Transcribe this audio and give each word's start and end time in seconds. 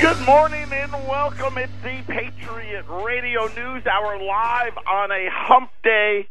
Good 0.00 0.20
morning 0.24 0.72
and 0.72 0.92
welcome. 1.08 1.58
It's 1.58 1.72
the 1.82 2.00
Patriot 2.06 2.84
Radio 2.88 3.46
News 3.48 3.84
Hour 3.84 4.22
live 4.22 4.76
on 4.86 5.10
a 5.10 5.26
hump 5.28 5.70
day, 5.82 6.28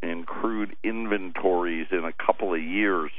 in 0.00 0.24
crude 0.24 0.76
inventories 0.84 1.88
in 1.90 2.04
a 2.04 2.12
couple 2.24 2.54
of 2.54 2.62
years 2.62 3.10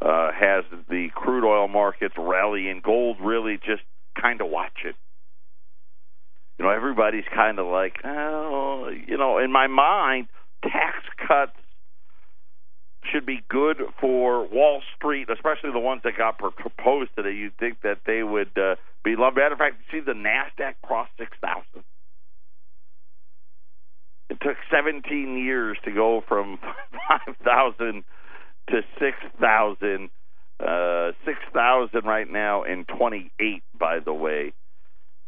uh, 0.00 0.30
has 0.32 0.64
the 0.88 1.08
crude 1.14 1.44
oil 1.44 1.68
markets 1.68 2.14
rallying. 2.18 2.80
Gold 2.84 3.18
really 3.20 3.56
just 3.56 3.82
kind 4.20 4.40
of 4.40 4.48
watch 4.48 4.84
it. 4.84 4.94
You 6.58 6.64
know, 6.64 6.70
everybody's 6.70 7.24
kind 7.34 7.58
of 7.58 7.66
like, 7.66 7.96
oh, 8.04 8.88
you 9.06 9.18
know, 9.18 9.38
in 9.38 9.52
my 9.52 9.66
mind, 9.66 10.28
tax 10.62 11.04
cuts 11.26 11.52
should 13.12 13.26
be 13.26 13.40
good 13.48 13.76
for 14.00 14.48
Wall 14.48 14.82
Street, 14.96 15.28
especially 15.30 15.70
the 15.72 15.78
ones 15.78 16.00
that 16.04 16.16
got 16.16 16.38
proposed 16.38 17.10
today. 17.14 17.32
You'd 17.32 17.56
think 17.58 17.82
that 17.82 17.98
they 18.06 18.22
would 18.22 18.56
uh, 18.56 18.76
be 19.04 19.16
loved. 19.16 19.36
Matter 19.36 19.52
of 19.52 19.58
fact, 19.58 19.76
see 19.92 20.00
the 20.00 20.12
Nasdaq 20.12 20.74
crossed 20.82 21.12
six 21.18 21.30
thousand. 21.40 21.84
It 24.28 24.38
took 24.42 24.56
17 24.72 25.38
years 25.38 25.78
to 25.84 25.92
go 25.92 26.22
from 26.26 26.58
5,000 27.44 28.02
to 28.68 28.82
6,000. 28.98 30.10
Uh, 30.58 31.12
6,000 31.26 32.04
right 32.04 32.30
now 32.30 32.62
in 32.62 32.86
28, 32.86 33.62
by 33.78 33.98
the 33.98 34.12
way. 34.12 34.54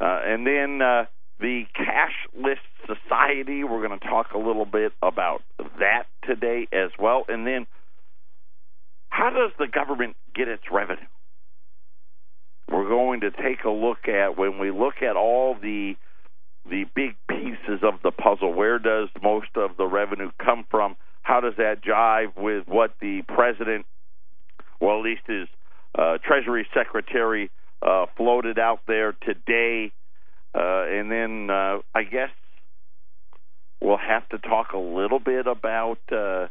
Uh, 0.00 0.20
and 0.24 0.46
then 0.46 0.80
uh, 0.80 1.04
the 1.38 1.64
cashless 1.76 2.58
society, 2.86 3.62
we're 3.62 3.86
going 3.86 3.98
to 3.98 4.06
talk 4.06 4.32
a 4.34 4.38
little 4.38 4.64
bit 4.64 4.92
about 5.02 5.42
that 5.78 6.04
today 6.24 6.66
as 6.72 6.90
well. 6.98 7.24
And 7.28 7.46
then 7.46 7.66
how 9.10 9.30
does 9.30 9.50
the 9.58 9.66
government 9.66 10.16
get 10.34 10.48
its 10.48 10.64
revenue? 10.72 11.02
We're 12.70 12.88
going 12.88 13.20
to 13.20 13.30
take 13.30 13.64
a 13.64 13.70
look 13.70 14.08
at 14.08 14.38
when 14.38 14.58
we 14.58 14.70
look 14.70 15.02
at 15.02 15.16
all 15.16 15.56
the 15.60 15.94
the 16.68 16.84
big 16.94 17.16
pieces 17.28 17.80
of 17.82 17.94
the 18.02 18.10
puzzle. 18.10 18.52
Where 18.52 18.78
does 18.78 19.08
most 19.22 19.48
of 19.56 19.76
the 19.78 19.86
revenue 19.86 20.30
come 20.44 20.66
from? 20.70 20.96
How 21.28 21.40
does 21.40 21.52
that 21.58 21.84
jive 21.84 22.34
with 22.38 22.66
what 22.66 22.94
the 23.02 23.20
president, 23.28 23.84
well, 24.80 24.96
at 24.96 25.04
least 25.04 25.20
his 25.26 25.46
uh, 25.94 26.16
Treasury 26.24 26.66
Secretary, 26.72 27.50
uh, 27.82 28.06
floated 28.16 28.58
out 28.58 28.80
there 28.88 29.12
today? 29.12 29.92
Uh, 30.54 30.84
and 30.88 31.12
then 31.12 31.50
uh, 31.50 31.80
I 31.94 32.04
guess 32.04 32.30
we'll 33.78 33.98
have 33.98 34.26
to 34.30 34.38
talk 34.38 34.72
a 34.72 34.78
little 34.78 35.18
bit 35.18 35.46
about 35.46 35.98
uh, 36.10 36.48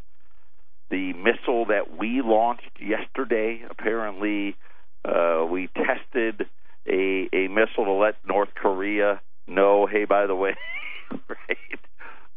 the 0.91 1.13
missile 1.13 1.65
that 1.69 1.97
we 1.97 2.21
launched 2.23 2.79
yesterday. 2.79 3.63
Apparently, 3.67 4.55
uh, 5.03 5.43
we 5.49 5.69
tested 5.69 6.45
a, 6.87 7.27
a 7.33 7.47
missile 7.47 7.85
to 7.85 7.93
let 7.93 8.13
North 8.27 8.53
Korea 8.53 9.21
know, 9.47 9.87
hey, 9.87 10.05
by 10.05 10.27
the 10.27 10.35
way, 10.35 10.55
right? 11.11 11.79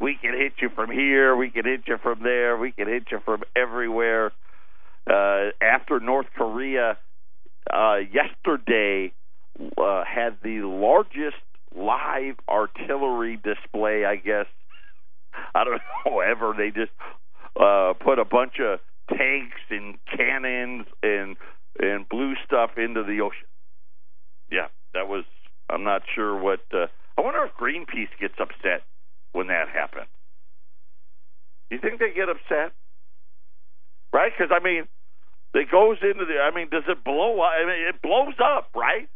We 0.01 0.17
can 0.21 0.33
hit 0.33 0.55
you 0.61 0.71
from 0.75 0.91
here, 0.91 1.37
we 1.37 1.51
can 1.51 1.65
hit 1.65 1.83
you 1.87 1.99
from 2.03 2.23
there, 2.23 2.57
we 2.57 2.73
can 2.73 2.89
hit 2.89 3.05
you 3.11 3.21
from 3.25 3.43
everywhere. 3.55 4.33
Uh, 5.09 5.51
after 5.61 6.01
North 6.01 6.27
Korea 6.37 6.97
uh, 7.73 7.97
yesterday 8.13 9.13
uh, 9.77 10.05
had 10.05 10.39
the 10.43 10.63
largest 10.63 11.37
live 11.77 12.37
artillery 12.49 13.37
display, 13.37 14.05
I 14.05 14.17
guess. 14.17 14.47
I 15.55 15.65
don't 15.65 15.81
know 16.07 16.21
ever. 16.21 16.55
They 16.57 16.71
just 16.71 16.93
uh, 17.61 17.93
put 18.01 18.19
a 18.19 18.25
bunch 18.25 18.55
of 18.61 18.81
tanks 19.09 19.61
and 19.71 19.99
cannons 20.17 20.87
and 21.03 21.37
and 21.79 22.09
blew 22.09 22.35
stuff 22.45 22.71
into 22.77 23.05
the 23.05 23.21
ocean. 23.21 23.47
Yeah, 24.51 24.67
that 24.95 25.09
was. 25.09 25.25
I'm 25.69 25.85
not 25.85 26.03
sure 26.15 26.37
what. 26.39 26.61
Uh, 26.73 26.87
I 27.17 27.21
wonder 27.21 27.45
if 27.45 27.53
Greenpeace 27.61 28.11
gets 28.19 28.35
upset 28.41 28.83
when 29.33 29.49
that 29.49 29.69
happens. 29.69 30.09
You 31.71 31.79
think 31.79 32.01
they 32.01 32.13
get 32.15 32.29
upset? 32.29 32.73
Right? 34.13 34.33
Because, 34.37 34.51
I 34.51 34.63
mean, 34.63 34.89
it 35.55 35.71
goes 35.71 35.99
into 36.03 36.25
the. 36.27 36.41
I 36.43 36.55
mean, 36.55 36.69
does 36.71 36.85
it 36.89 37.05
blow 37.05 37.41
up? 37.41 37.53
I 37.55 37.65
mean, 37.65 37.89
it 37.89 38.03
blows 38.03 38.35
up, 38.43 38.71
right? 38.75 39.09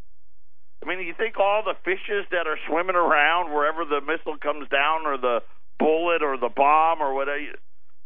I 0.83 0.87
mean, 0.87 1.01
you 1.07 1.15
think 1.17 1.39
all 1.39 1.63
the 1.65 1.75
fishes 1.85 2.27
that 2.31 2.47
are 2.47 2.59
swimming 2.69 2.97
around 2.97 3.53
wherever 3.53 3.85
the 3.85 4.01
missile 4.01 4.37
comes 4.39 4.69
down, 4.69 5.07
or 5.07 5.17
the 5.17 5.41
bullet, 5.79 6.23
or 6.23 6.37
the 6.37 6.51
bomb, 6.55 7.01
or 7.01 7.15
whatever, 7.15 7.59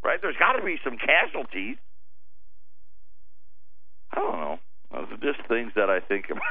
right? 0.04 0.18
There's 0.22 0.36
got 0.38 0.52
to 0.52 0.64
be 0.64 0.78
some 0.84 0.96
casualties. 0.96 1.76
I 4.12 4.20
don't 4.20 4.40
know. 4.40 4.58
Those 4.92 5.08
are 5.12 5.32
just 5.32 5.46
things 5.48 5.72
that 5.76 5.90
I 5.90 6.00
think 6.00 6.26
about. 6.30 6.42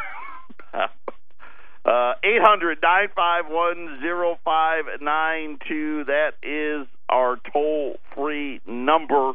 Uh, 1.88 2.16
eight 2.22 2.42
hundred 2.42 2.80
nine 2.84 3.08
five 3.16 3.46
one 3.48 4.00
zero 4.02 4.38
five 4.44 4.84
nine 5.00 5.58
two. 5.70 6.04
That 6.04 6.32
is 6.44 6.86
our 7.08 7.38
toll 7.54 7.96
free 8.14 8.60
number. 8.68 9.32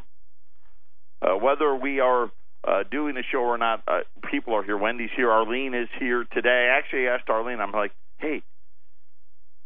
Uh, 1.22 1.36
whether 1.36 1.74
we 1.74 2.00
are 2.00 2.30
uh, 2.68 2.82
doing 2.90 3.14
the 3.14 3.22
show 3.32 3.38
or 3.38 3.56
not, 3.56 3.82
uh, 3.88 4.00
people 4.30 4.54
are 4.54 4.62
here. 4.62 4.76
Wendy's 4.76 5.10
here. 5.16 5.30
Arlene 5.30 5.72
is 5.72 5.88
here 5.98 6.24
today. 6.30 6.68
I 6.70 6.78
actually 6.78 7.08
asked 7.08 7.30
Arlene, 7.30 7.60
I'm 7.60 7.72
like, 7.72 7.92
hey, 8.18 8.42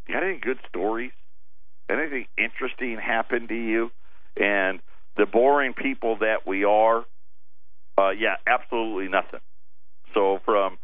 you 0.07 0.15
got 0.15 0.23
any 0.23 0.39
good 0.39 0.59
stories? 0.69 1.13
Anything 1.91 2.27
interesting 2.39 2.99
happened 2.99 3.49
to 3.49 3.55
you? 3.55 3.91
And 4.37 4.81
the 5.17 5.27
boring 5.27 5.73
people 5.75 6.19
that 6.21 6.47
we 6.47 6.65
are, 6.65 7.05
uh, 7.99 8.11
yeah, 8.11 8.37
absolutely 8.47 9.09
nothing. 9.09 9.41
So 10.15 10.39
from 10.45 10.79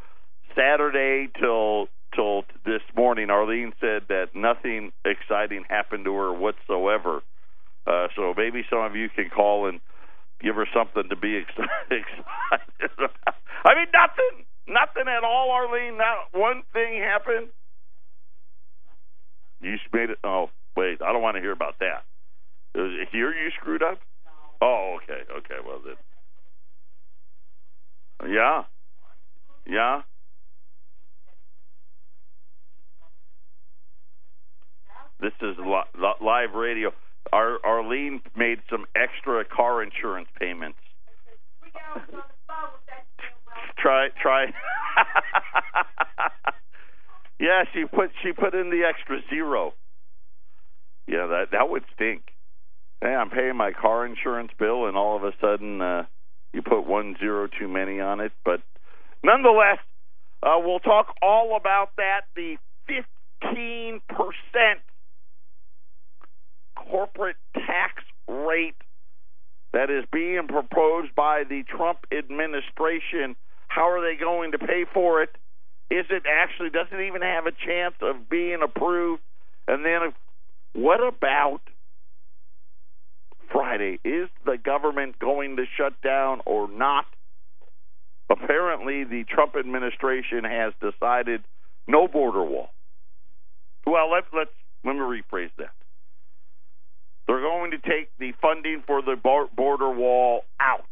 Saturday 0.57 1.29
till 1.39 1.89
till 2.15 2.43
this 2.65 2.83
morning, 2.97 3.31
Arlene 3.31 3.73
said 3.81 4.03
that 4.09 4.35
nothing 4.35 4.93
exciting 5.05 5.65
happened 5.69 6.05
to 6.05 6.15
her 6.15 6.33
whatsoever. 6.33 7.23
Uh, 7.87 8.09
so 8.15 8.35
maybe 8.37 8.63
some 8.69 8.81
of 8.81 8.95
you 8.95 9.09
can 9.09 9.31
call 9.31 9.67
and 9.67 9.81
give 10.43 10.55
her 10.55 10.69
something 10.75 11.09
to 11.09 11.17
be 11.17 11.37
excited, 11.91 12.05
about. 12.99 13.35
I 13.65 13.75
mean, 13.75 13.87
nothing, 13.95 14.45
nothing 14.69 15.09
at 15.09 15.25
all, 15.25 15.51
Arlene. 15.51 15.97
Not 15.97 16.29
one 16.33 16.63
thing 16.73 17.01
happened. 17.01 17.49
You 19.61 19.77
made 19.93 20.11
it. 20.11 20.19
Oh, 20.23 20.51
Wait, 20.77 21.03
I 21.03 21.13
don't 21.13 21.23
want 21.23 21.37
to 21.37 21.41
hear 21.41 21.53
about 21.53 21.79
that. 21.81 22.05
Here 22.75 23.33
you 23.33 23.51
screwed 23.61 23.83
up? 23.83 23.99
Oh, 24.63 24.99
okay, 25.03 25.23
okay. 25.39 25.57
Well 25.67 25.81
then, 25.85 25.97
yeah, 28.33 28.63
yeah. 29.67 30.03
This 35.23 35.33
is 35.41 35.57
li- 35.57 35.91
li- 35.95 36.19
live 36.21 36.55
radio. 36.55 36.93
Ar- 37.33 37.65
Arlene 37.65 38.21
made 38.37 38.59
some 38.69 38.87
extra 38.97 39.45
car 39.45 39.81
insurance 39.81 40.29
payments. 40.37 40.79
try, 43.79 44.09
try. 44.21 44.47
yeah, 47.39 47.63
she 47.73 47.85
put 47.85 48.11
she 48.23 48.33
put 48.33 48.55
in 48.55 48.71
the 48.71 48.83
extra 48.89 49.21
zero. 49.31 49.75
Yeah, 51.07 51.29
that 51.29 51.53
that 51.53 51.71
would 51.71 51.85
stink. 51.95 52.23
Hey, 53.01 53.15
I'm 53.15 53.31
paying 53.31 53.57
my 53.57 53.71
car 53.71 54.05
insurance 54.05 54.51
bill, 54.59 54.87
and 54.87 54.97
all 54.97 55.17
of 55.17 55.23
a 55.23 55.33
sudden 55.41 55.81
uh, 55.81 56.07
you 56.53 56.63
put 56.63 56.85
one 56.85 57.15
zero 57.21 57.47
too 57.47 57.69
many 57.69 58.01
on 58.01 58.19
it. 58.19 58.33
But 58.45 58.61
nonetheless, 59.23 59.79
uh, 60.43 60.59
we'll 60.59 60.81
talk 60.81 61.15
all 61.23 61.57
about 61.57 61.91
that. 61.97 62.23
The 62.35 62.57
15 62.89 64.01
percent 64.09 64.81
corporate 66.91 67.37
tax 67.55 68.03
rate 68.29 68.77
that 69.73 69.91
is 69.91 70.05
being 70.13 70.47
proposed 70.49 71.15
by 71.15 71.45
the 71.49 71.63
Trump 71.65 71.99
administration. 72.17 73.37
How 73.69 73.91
are 73.91 74.03
they 74.03 74.19
going 74.19 74.53
to 74.53 74.59
pay 74.59 74.85
for 74.93 75.23
it? 75.23 75.31
Is 75.91 76.07
it 76.11 76.23
actually 76.31 76.71
does 76.71 76.87
it 76.91 77.07
even 77.07 77.23
have 77.23 77.47
a 77.47 77.53
chance 77.53 77.95
of 78.01 78.29
being 78.29 78.61
approved? 78.63 79.23
And 79.69 79.85
then, 79.85 80.13
what 80.75 81.01
about 81.07 81.61
Friday? 83.51 83.99
Is 84.05 84.29
the 84.45 84.57
government 84.57 85.19
going 85.19 85.57
to 85.57 85.65
shut 85.77 86.01
down 86.03 86.41
or 86.47 86.71
not? 86.71 87.05
Apparently, 88.31 89.05
the 89.05 89.25
Trump 89.25 89.55
administration 89.59 90.45
has 90.45 90.73
decided 90.81 91.43
no 91.87 92.09
border 92.09 92.43
wall. 92.43 92.71
Well, 93.87 94.11
let, 94.11 94.25
let's 94.35 94.51
let 94.85 94.95
me 94.95 95.01
rephrase 95.01 95.51
that. 95.59 95.73
They're 97.27 97.41
going 97.41 97.71
to 97.71 97.79
take 97.79 98.11
the 98.19 98.33
funding 98.41 98.83
for 98.87 99.03
the 99.03 99.17
border 99.17 99.91
wall 99.91 100.45
out, 100.61 100.85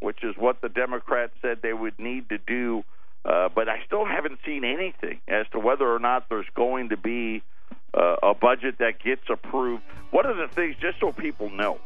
which 0.00 0.22
is 0.22 0.34
what 0.36 0.60
the 0.60 0.68
Democrats 0.68 1.32
said 1.40 1.58
they 1.62 1.72
would 1.72 1.98
need 1.98 2.28
to 2.28 2.38
do. 2.38 2.84
Uh, 3.24 3.48
but 3.54 3.68
I 3.68 3.82
still 3.86 4.04
haven't 4.04 4.40
seen 4.44 4.64
anything 4.64 5.20
as 5.28 5.46
to 5.52 5.58
whether 5.58 5.90
or 5.90 5.98
not 5.98 6.28
there's 6.28 6.46
going 6.54 6.88
to 6.88 6.96
be 6.96 7.42
uh, 7.94 8.16
a 8.22 8.34
budget 8.34 8.78
that 8.78 9.02
gets 9.02 9.22
approved. 9.30 9.82
One 10.10 10.26
of 10.26 10.36
the 10.36 10.48
things, 10.48 10.76
just 10.80 10.98
so 11.00 11.12
people 11.12 11.50
know, 11.50 11.78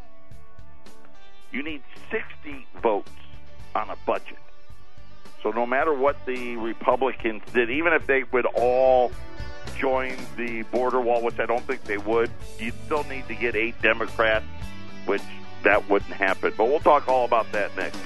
you 1.53 1.62
need 1.62 1.83
60 2.11 2.67
votes 2.83 3.11
on 3.75 3.91
a 3.91 3.97
budget. 4.06 4.38
So 5.43 5.50
no 5.50 5.67
matter 5.67 5.93
what 5.93 6.17
the 6.27 6.56
Republicans 6.56 7.43
did, 7.53 7.71
even 7.71 7.93
if 7.93 8.06
they 8.06 8.25
would 8.33 8.47
all 8.47 9.12
join 9.78 10.17
the 10.37 10.62
border 10.64 11.00
wall, 11.00 11.23
which 11.23 11.38
I 11.38 11.46
don't 11.46 11.64
think 11.67 11.84
they 11.84 11.99
would, 11.99 12.31
you'd 12.58 12.75
still 12.84 13.05
need 13.05 13.28
to 13.28 13.34
get 13.34 13.55
eight 13.55 13.81
Democrats, 13.82 14.46
which 15.06 15.23
that 15.62 15.88
wouldn't 15.88 16.12
happen. 16.12 16.52
But 16.56 16.67
we'll 16.67 16.81
talk 16.81 17.08
all 17.08 17.25
about 17.25 17.50
that 17.52 17.76
next. 17.76 17.99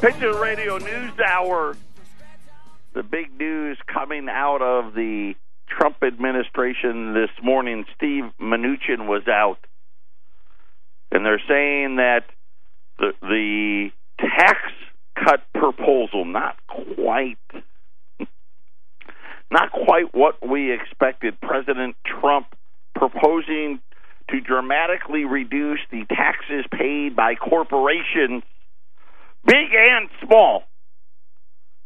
Patriot 0.00 0.38
Radio 0.38 0.76
News 0.76 1.12
Hour. 1.26 1.76
The 2.92 3.02
big 3.02 3.38
news 3.38 3.78
coming 3.86 4.28
out 4.28 4.60
of 4.60 4.94
the 4.94 5.34
Trump 5.66 6.02
administration 6.02 7.14
this 7.14 7.30
morning. 7.42 7.86
Steve 7.96 8.24
Mnuchin 8.38 9.06
was 9.08 9.26
out, 9.26 9.58
and 11.10 11.24
they're 11.24 11.42
saying 11.48 11.96
that 11.96 12.24
the 12.98 13.12
the 13.22 13.90
tax 14.18 14.58
cut 15.16 15.40
proposal 15.54 16.24
not 16.24 16.56
quite 16.66 17.38
not 19.50 19.70
quite 19.70 20.14
what 20.14 20.46
we 20.46 20.72
expected. 20.72 21.40
President 21.40 21.96
Trump 22.04 22.46
proposing 22.94 23.80
to 24.30 24.40
dramatically 24.40 25.24
reduce 25.24 25.80
the 25.90 26.04
taxes 26.08 26.64
paid 26.72 27.14
by 27.14 27.34
corporations, 27.34 28.42
big 29.44 29.68
and 29.72 30.08
small, 30.24 30.64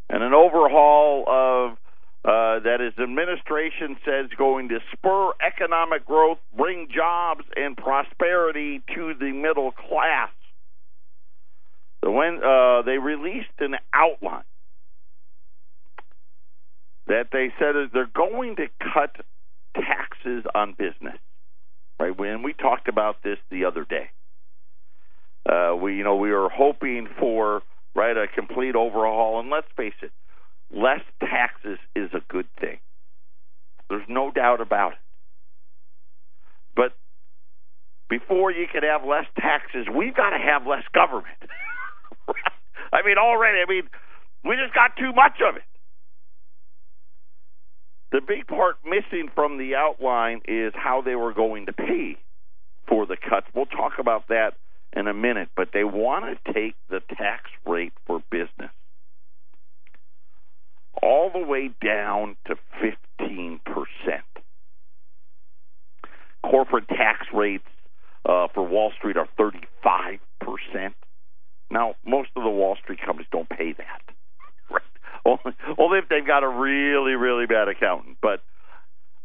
and 0.09 0.23
an 0.23 0.33
overhaul 0.33 1.25
of 1.27 1.77
uh, 2.25 2.59
that 2.59 2.79
his 2.79 2.93
administration 3.01 3.97
says 4.03 4.29
going 4.37 4.69
to 4.69 4.79
spur 4.91 5.31
economic 5.45 6.05
growth, 6.05 6.37
bring 6.55 6.87
jobs 6.93 7.45
and 7.55 7.77
prosperity 7.77 8.81
to 8.93 9.13
the 9.19 9.31
middle 9.31 9.71
class. 9.71 10.29
So 12.03 12.11
when 12.11 12.39
uh, 12.43 12.81
they 12.83 12.97
released 12.97 13.47
an 13.59 13.75
outline 13.93 14.43
that 17.07 17.29
they 17.31 17.51
said 17.59 17.73
that 17.73 17.89
they're 17.91 18.05
going 18.13 18.55
to 18.55 18.67
cut 18.93 19.15
taxes 19.75 20.43
on 20.55 20.73
business. 20.77 21.17
Right 21.99 22.17
when 22.17 22.43
we 22.43 22.53
talked 22.53 22.87
about 22.87 23.23
this 23.23 23.37
the 23.51 23.65
other 23.65 23.83
day, 23.83 24.09
uh, 25.49 25.75
we 25.75 25.97
you 25.97 26.03
know 26.03 26.15
we 26.15 26.31
were 26.31 26.49
hoping 26.49 27.07
for 27.19 27.61
right 27.93 28.15
a 28.15 28.27
complete 28.33 28.75
overhaul, 28.75 29.39
and 29.41 29.49
let's 29.49 29.67
face 29.75 29.95
it, 30.01 30.11
less 30.73 31.01
taxes 31.19 31.77
is 31.97 32.09
a 32.13 32.21
good 32.31 32.47
thing. 32.61 32.77
There's 33.89 34.07
no 34.07 34.31
doubt 34.31 34.61
about 34.61 34.93
it. 34.93 34.97
But 36.75 36.93
before 38.09 38.51
you 38.51 38.65
can 38.71 38.83
have 38.83 39.03
less 39.03 39.25
taxes, 39.37 39.87
we've 39.93 40.15
got 40.15 40.29
to 40.29 40.37
have 40.37 40.65
less 40.65 40.83
government. 40.93 41.37
I 42.93 43.05
mean, 43.05 43.17
already, 43.17 43.59
I 43.59 43.69
mean, 43.69 43.83
we 44.43 44.55
just 44.55 44.73
got 44.73 44.95
too 44.97 45.13
much 45.13 45.39
of 45.47 45.55
it. 45.55 45.63
The 48.11 48.21
big 48.25 48.47
part 48.47 48.77
missing 48.83 49.29
from 49.35 49.57
the 49.57 49.75
outline 49.75 50.41
is 50.47 50.73
how 50.75 51.01
they 51.01 51.15
were 51.15 51.33
going 51.33 51.67
to 51.67 51.73
pay 51.73 52.17
for 52.87 53.05
the 53.05 53.17
cuts. 53.17 53.45
We'll 53.53 53.67
talk 53.67 53.93
about 53.99 54.29
that 54.29 54.53
in 54.93 55.07
a 55.07 55.13
minute, 55.13 55.49
but 55.55 55.69
they 55.73 55.83
want 55.83 56.25
to 56.25 56.53
take 56.53 56.73
the 56.89 57.01
tax 57.15 57.43
rate 57.65 57.93
for 58.07 58.23
business 58.31 58.71
all 61.01 61.29
the 61.31 61.39
way 61.39 61.69
down 61.83 62.35
to 62.47 62.55
15%. 62.81 63.59
Corporate 66.43 66.87
tax 66.87 67.27
rates 67.33 67.67
uh, 68.25 68.47
for 68.53 68.63
Wall 68.65 68.91
Street 68.97 69.17
are 69.17 69.27
35%. 69.39 70.19
Now, 71.71 71.95
most 72.05 72.29
of 72.35 72.43
the 72.43 72.49
Wall 72.49 72.75
Street 72.81 72.99
companies 73.05 73.27
don't 73.31 73.49
pay 73.49 73.73
that. 73.73 74.01
Right? 74.71 74.83
Only, 75.25 75.57
only 75.79 75.97
if 75.97 76.09
they've 76.09 76.25
got 76.25 76.43
a 76.43 76.47
really, 76.47 77.13
really 77.13 77.47
bad 77.47 77.67
accountant. 77.67 78.17
But 78.21 78.41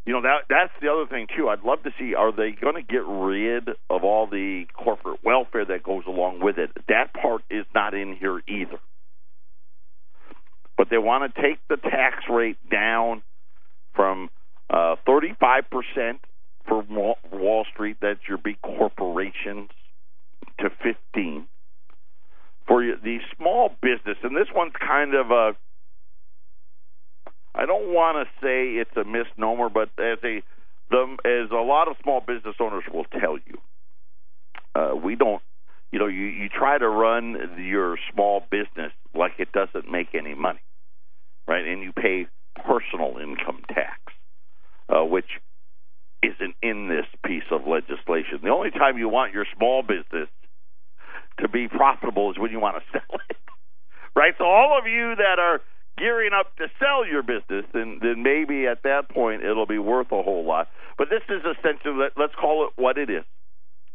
you 0.06 0.12
know 0.14 0.22
that 0.22 0.44
that's 0.48 0.72
the 0.80 0.88
other 0.88 1.06
thing 1.06 1.26
too. 1.36 1.50
I'd 1.50 1.62
love 1.62 1.82
to 1.82 1.90
see 1.98 2.14
are 2.14 2.32
they 2.32 2.52
going 2.52 2.76
to 2.76 2.82
get 2.82 3.04
rid 3.06 3.68
of 3.90 4.04
all 4.04 4.26
the 4.26 4.64
corporate 4.74 5.20
welfare 5.22 5.66
that 5.66 5.82
goes 5.82 6.04
along 6.06 6.40
with 6.40 6.58
it? 6.58 6.70
That 6.88 7.12
part 7.12 7.42
is 7.50 7.66
not 7.74 7.92
in 7.92 8.16
here 8.16 8.40
either. 8.48 8.78
But 10.76 10.88
they 10.90 10.98
want 10.98 11.34
to 11.34 11.42
take 11.42 11.58
the 11.68 11.76
tax 11.76 12.24
rate 12.30 12.58
down 12.70 13.22
from 13.94 14.30
uh, 14.68 14.96
35% 15.06 16.18
for 16.66 16.82
Wall 17.32 17.66
Street, 17.72 17.98
that's 18.00 18.20
your 18.28 18.38
big 18.38 18.60
corporations, 18.62 19.70
to 20.58 20.70
15 20.82 21.46
for 22.66 22.82
the 22.82 23.18
small 23.36 23.70
business, 23.82 24.16
and 24.22 24.36
this 24.36 24.48
one's 24.54 24.72
kind 24.80 25.14
of 25.14 25.30
a 25.30 25.52
I 27.54 27.66
don't 27.66 27.92
want 27.94 28.26
to 28.26 28.44
say 28.44 28.80
it's 28.80 28.96
a 28.96 29.04
misnomer, 29.04 29.68
but 29.68 29.90
as 29.98 30.18
a 30.24 30.42
the 30.90 31.16
as 31.24 31.50
a 31.50 31.62
lot 31.62 31.88
of 31.88 31.96
small 32.02 32.20
business 32.20 32.56
owners 32.60 32.84
will 32.92 33.04
tell 33.04 33.38
you, 33.38 33.58
uh, 34.74 34.96
we 34.96 35.14
don't. 35.14 35.42
You 35.92 36.00
know, 36.00 36.06
you 36.06 36.24
you 36.24 36.48
try 36.48 36.76
to 36.76 36.88
run 36.88 37.36
your 37.58 37.96
small 38.12 38.42
business 38.50 38.92
like 39.14 39.34
it 39.38 39.52
doesn't 39.52 39.90
make 39.90 40.08
any 40.14 40.34
money, 40.34 40.62
right? 41.46 41.64
And 41.64 41.82
you 41.82 41.92
pay 41.92 42.26
personal 42.56 43.18
income 43.22 43.62
tax, 43.68 44.00
uh, 44.88 45.04
which 45.04 45.28
isn't 46.24 46.56
in 46.62 46.88
this 46.88 47.06
piece 47.24 47.46
of 47.52 47.66
legislation. 47.66 48.40
The 48.42 48.50
only 48.50 48.70
time 48.70 48.98
you 48.98 49.08
want 49.08 49.32
your 49.32 49.46
small 49.56 49.82
business 49.82 50.28
to 51.40 51.48
be 51.48 51.68
profitable 51.68 52.30
is 52.30 52.38
when 52.38 52.50
you 52.50 52.60
want 52.60 52.76
to 52.76 52.82
sell 52.92 53.18
it, 53.28 53.36
right? 54.14 54.34
So 54.38 54.44
all 54.44 54.78
of 54.78 54.86
you 54.86 55.14
that 55.16 55.38
are 55.38 55.60
gearing 55.98 56.32
up 56.32 56.56
to 56.56 56.66
sell 56.78 57.06
your 57.06 57.22
business, 57.22 57.64
then 57.72 57.98
then 58.02 58.22
maybe 58.22 58.66
at 58.66 58.82
that 58.82 59.08
point 59.08 59.42
it'll 59.44 59.66
be 59.66 59.78
worth 59.78 60.12
a 60.12 60.22
whole 60.22 60.44
lot. 60.44 60.68
But 60.98 61.08
this 61.10 61.22
is 61.28 61.42
essentially 61.42 61.94
let, 61.94 62.12
let's 62.16 62.34
call 62.34 62.66
it 62.66 62.80
what 62.80 62.98
it 62.98 63.10
is. 63.10 63.24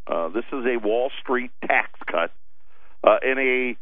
Uh, 0.06 0.28
this 0.28 0.44
is 0.52 0.64
a 0.66 0.78
Wall 0.78 1.10
Street 1.22 1.50
tax 1.66 1.90
cut 2.10 2.32
uh, 3.04 3.18
in 3.22 3.38
a 3.38 3.76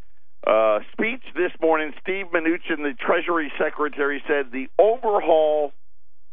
uh, 0.47 0.81
speech 0.93 1.23
this 1.35 1.51
morning, 1.61 1.93
Steve 2.01 2.27
Mnuchin, 2.33 2.79
the 2.79 2.95
Treasury 2.99 3.53
Secretary, 3.59 4.23
said 4.27 4.53
the 4.53 4.69
overhaul 4.79 5.73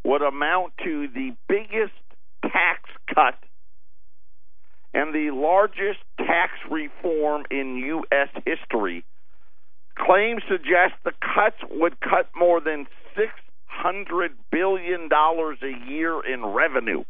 would 0.04 0.22
amount 0.22 0.72
to 0.84 1.08
the 1.08 1.34
biggest 1.48 1.94
tax 2.42 2.88
cut 3.12 3.34
and 4.96 5.14
the 5.14 5.30
largest 5.30 6.00
tax 6.16 6.52
reform 6.70 7.44
in 7.50 7.76
U.S. 7.76 8.28
history. 8.46 9.04
Claims 9.94 10.42
suggest 10.48 10.94
the 11.04 11.12
cuts 11.20 11.58
would 11.70 12.00
cut 12.00 12.30
more 12.34 12.62
than 12.62 12.86
$600 13.14 14.28
billion 14.50 15.10
a 15.12 15.90
year 15.90 16.24
in 16.24 16.46
revenue. 16.46 17.04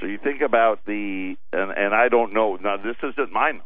So 0.00 0.06
you 0.06 0.18
think 0.22 0.42
about 0.42 0.84
the, 0.86 1.36
and, 1.54 1.70
and 1.70 1.94
I 1.94 2.08
don't 2.08 2.34
know, 2.34 2.56
now 2.56 2.76
this 2.76 2.96
isn't 3.02 3.32
my 3.32 3.52
number. 3.52 3.64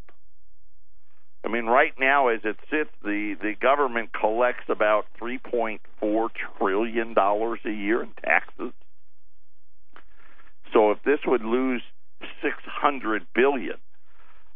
I 1.45 1.49
mean, 1.49 1.67
right 1.67 1.93
now, 1.99 2.29
as 2.29 2.41
it 2.45 2.57
sits, 2.71 2.91
the, 3.03 3.35
the 3.43 3.55
government 3.61 4.11
collects 4.13 4.65
about 4.69 5.07
$3.4 5.21 6.29
trillion 6.59 7.15
a 7.19 7.71
year 7.71 8.03
in 8.03 8.11
taxes. 8.25 8.73
So 10.75 10.91
if 10.91 10.99
this 11.05 11.21
would 11.27 11.45
lose 11.45 11.83
600 12.43 13.27
billion, 13.35 13.77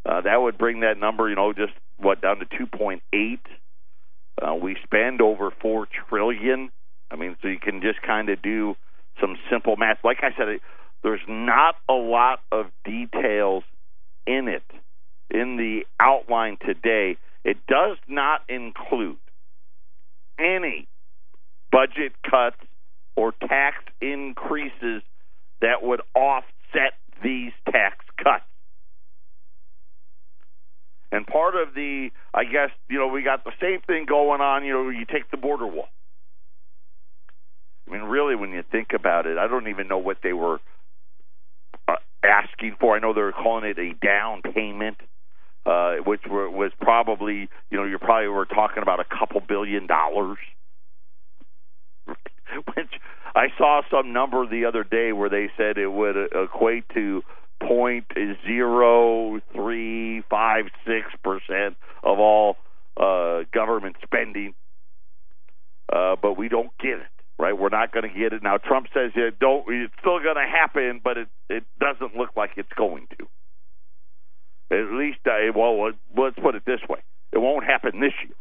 uh, 0.04 0.20
that 0.22 0.36
would 0.36 0.58
bring 0.58 0.80
that 0.80 0.98
number, 0.98 1.28
you 1.30 1.36
know, 1.36 1.52
just 1.52 1.72
what 1.96 2.20
down 2.20 2.40
to 2.40 2.46
2.8. 2.46 3.00
Uh, 4.40 4.54
we 4.54 4.76
spend 4.84 5.22
over 5.22 5.50
four 5.62 5.86
trillion. 6.08 6.70
I 7.10 7.16
mean, 7.16 7.36
so 7.40 7.48
you 7.48 7.58
can 7.58 7.80
just 7.80 8.02
kind 8.02 8.28
of 8.28 8.42
do 8.42 8.74
some 9.20 9.36
simple 9.50 9.76
math. 9.76 9.98
Like 10.04 10.18
I 10.22 10.30
said, 10.36 10.60
there's 11.02 11.20
not 11.28 11.76
a 11.88 11.94
lot 11.94 12.40
of 12.52 12.66
details 12.84 13.64
in 14.26 14.48
it 14.48 14.64
in 15.30 15.56
the 15.56 15.82
outline 16.00 16.58
today. 16.64 17.16
It 17.44 17.58
does 17.66 17.96
not 18.08 18.42
include 18.48 19.18
any 20.38 20.88
budget 21.70 22.12
cuts 22.28 22.56
or 23.16 23.32
tax 23.46 23.76
increases 24.00 25.02
that 25.60 25.82
would 25.82 26.00
offset 26.14 26.94
these 27.22 27.52
tax 27.70 28.04
cuts. 28.22 28.44
And 31.10 31.26
part 31.26 31.54
of 31.54 31.74
the, 31.74 32.10
I 32.34 32.44
guess, 32.44 32.70
you 32.88 32.98
know, 32.98 33.08
we 33.08 33.22
got 33.22 33.44
the 33.44 33.52
same 33.60 33.80
thing 33.86 34.04
going 34.06 34.40
on, 34.40 34.64
you 34.64 34.72
know, 34.72 34.90
you 34.90 35.06
take 35.06 35.30
the 35.30 35.38
border 35.38 35.66
wall. 35.66 35.88
I 37.88 37.92
mean, 37.92 38.02
really, 38.02 38.36
when 38.36 38.50
you 38.50 38.62
think 38.70 38.88
about 38.94 39.26
it, 39.26 39.38
I 39.38 39.46
don't 39.48 39.68
even 39.68 39.88
know 39.88 39.98
what 39.98 40.18
they 40.22 40.34
were 40.34 40.60
uh, 41.88 41.96
asking 42.22 42.76
for. 42.78 42.94
I 42.94 42.98
know 42.98 43.14
they're 43.14 43.32
calling 43.32 43.64
it 43.64 43.78
a 43.78 43.94
down 44.04 44.42
payment, 44.42 44.98
uh, 45.64 45.96
which 46.04 46.20
were, 46.28 46.50
was 46.50 46.72
probably, 46.78 47.48
you 47.70 47.78
know, 47.78 47.84
you 47.84 47.98
probably 47.98 48.28
were 48.28 48.44
talking 48.44 48.82
about 48.82 49.00
a 49.00 49.04
couple 49.04 49.40
billion 49.40 49.86
dollars. 49.86 50.36
which 52.74 52.92
I 53.34 53.48
saw 53.56 53.82
some 53.90 54.12
number 54.12 54.46
the 54.46 54.64
other 54.64 54.84
day 54.84 55.12
where 55.12 55.28
they 55.28 55.50
said 55.56 55.78
it 55.78 55.88
would 55.88 56.16
equate 56.32 56.88
to 56.94 57.22
point 57.60 58.06
zero 58.46 59.40
three 59.52 60.22
five 60.30 60.66
six 60.86 61.06
percent 61.22 61.76
of 62.02 62.18
all 62.18 62.56
uh, 62.96 63.40
government 63.52 63.96
spending, 64.02 64.54
uh, 65.92 66.16
but 66.20 66.36
we 66.36 66.48
don't 66.48 66.70
get 66.78 66.98
it. 66.98 67.06
Right, 67.40 67.56
we're 67.56 67.68
not 67.68 67.92
going 67.92 68.02
to 68.02 68.18
get 68.18 68.32
it 68.32 68.42
now. 68.42 68.56
Trump 68.56 68.88
says 68.92 69.12
it 69.14 69.38
don't. 69.38 69.64
It's 69.68 69.94
still 70.00 70.18
going 70.18 70.34
to 70.34 70.46
happen, 70.50 71.00
but 71.02 71.16
it 71.16 71.28
it 71.48 71.64
doesn't 71.78 72.16
look 72.16 72.30
like 72.36 72.50
it's 72.56 72.72
going 72.76 73.06
to. 73.18 73.28
At 74.76 74.92
least, 74.92 75.20
uh, 75.24 75.52
well, 75.54 75.92
let's 76.16 76.36
put 76.42 76.56
it 76.56 76.64
this 76.66 76.80
way: 76.88 76.98
it 77.32 77.38
won't 77.38 77.64
happen 77.64 78.00
this 78.00 78.12
year. 78.26 78.34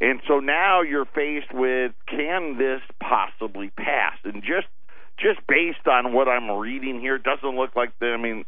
And 0.00 0.20
so 0.28 0.38
now 0.38 0.82
you're 0.82 1.06
faced 1.06 1.52
with 1.52 1.92
can 2.06 2.56
this 2.56 2.80
possibly 3.00 3.70
pass? 3.70 4.16
And 4.24 4.42
just 4.42 4.68
just 5.18 5.40
based 5.48 5.86
on 5.90 6.12
what 6.12 6.28
I'm 6.28 6.50
reading 6.50 7.00
here, 7.00 7.18
doesn't 7.18 7.56
look 7.56 7.74
like 7.74 7.98
the, 7.98 8.06
I 8.06 8.16
mean 8.16 8.44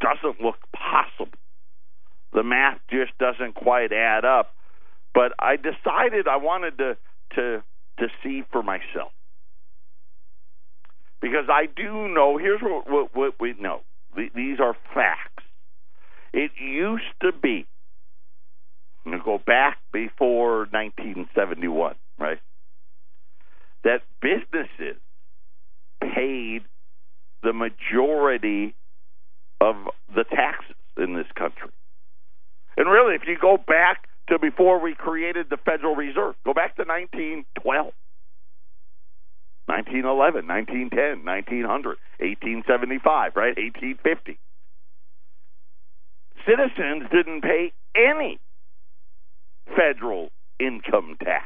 doesn't 0.00 0.40
look 0.40 0.56
possible. 0.74 1.38
The 2.32 2.42
math 2.42 2.80
just 2.90 3.16
doesn't 3.18 3.54
quite 3.54 3.92
add 3.92 4.24
up. 4.24 4.52
But 5.14 5.32
I 5.38 5.56
decided 5.56 6.26
I 6.26 6.36
wanted 6.36 6.78
to 6.78 6.96
to 7.36 7.62
to 7.98 8.06
see 8.22 8.42
for 8.50 8.62
myself. 8.62 9.12
Because 11.22 11.46
I 11.48 11.66
do 11.66 12.08
know 12.08 12.38
here's 12.38 12.60
what 12.60 12.90
what, 12.90 13.14
what 13.14 13.34
we 13.40 13.54
know. 13.60 13.82
These 14.16 14.58
are 14.60 14.76
facts. 14.92 15.44
It 16.32 16.50
used 16.60 17.04
to 17.22 17.30
be 17.32 17.66
to 19.12 19.18
go 19.24 19.38
back 19.38 19.78
before 19.92 20.60
1971, 20.70 21.94
right? 22.18 22.38
That 23.84 24.02
businesses 24.20 25.00
paid 26.00 26.62
the 27.42 27.52
majority 27.52 28.74
of 29.60 29.76
the 30.14 30.24
taxes 30.24 30.76
in 30.96 31.14
this 31.14 31.26
country. 31.36 31.70
And 32.76 32.88
really, 32.88 33.14
if 33.14 33.22
you 33.26 33.36
go 33.40 33.56
back 33.56 34.08
to 34.28 34.38
before 34.38 34.80
we 34.80 34.94
created 34.94 35.46
the 35.50 35.58
Federal 35.58 35.94
Reserve, 35.94 36.34
go 36.44 36.54
back 36.54 36.76
to 36.76 36.82
1912. 36.82 37.92
1911, 39.66 40.46
1910, 40.46 41.24
1900, 41.24 41.96
1875, 42.20 43.36
right? 43.36 43.56
1850. 43.56 44.38
Citizens 46.44 47.08
didn't 47.10 47.40
pay 47.40 47.72
any 47.96 48.38
federal 49.76 50.30
income 50.60 51.16
tax. 51.22 51.44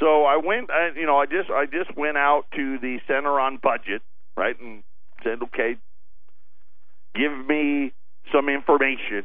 So 0.00 0.24
I 0.24 0.36
went, 0.36 0.70
I, 0.70 0.90
you 0.96 1.06
know, 1.06 1.18
I 1.18 1.26
just 1.26 1.50
I 1.50 1.66
just 1.66 1.96
went 1.96 2.16
out 2.16 2.44
to 2.54 2.78
the 2.78 2.98
Center 3.06 3.40
on 3.40 3.58
Budget, 3.60 4.02
right, 4.36 4.54
and 4.60 4.82
said, 5.24 5.42
okay, 5.42 5.76
give 7.14 7.32
me 7.46 7.92
some 8.32 8.48
information. 8.48 9.24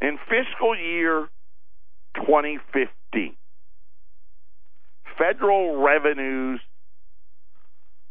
In 0.00 0.18
fiscal 0.28 0.76
year 0.76 1.28
2015, 2.16 3.34
federal 5.18 5.82
revenues 5.82 6.60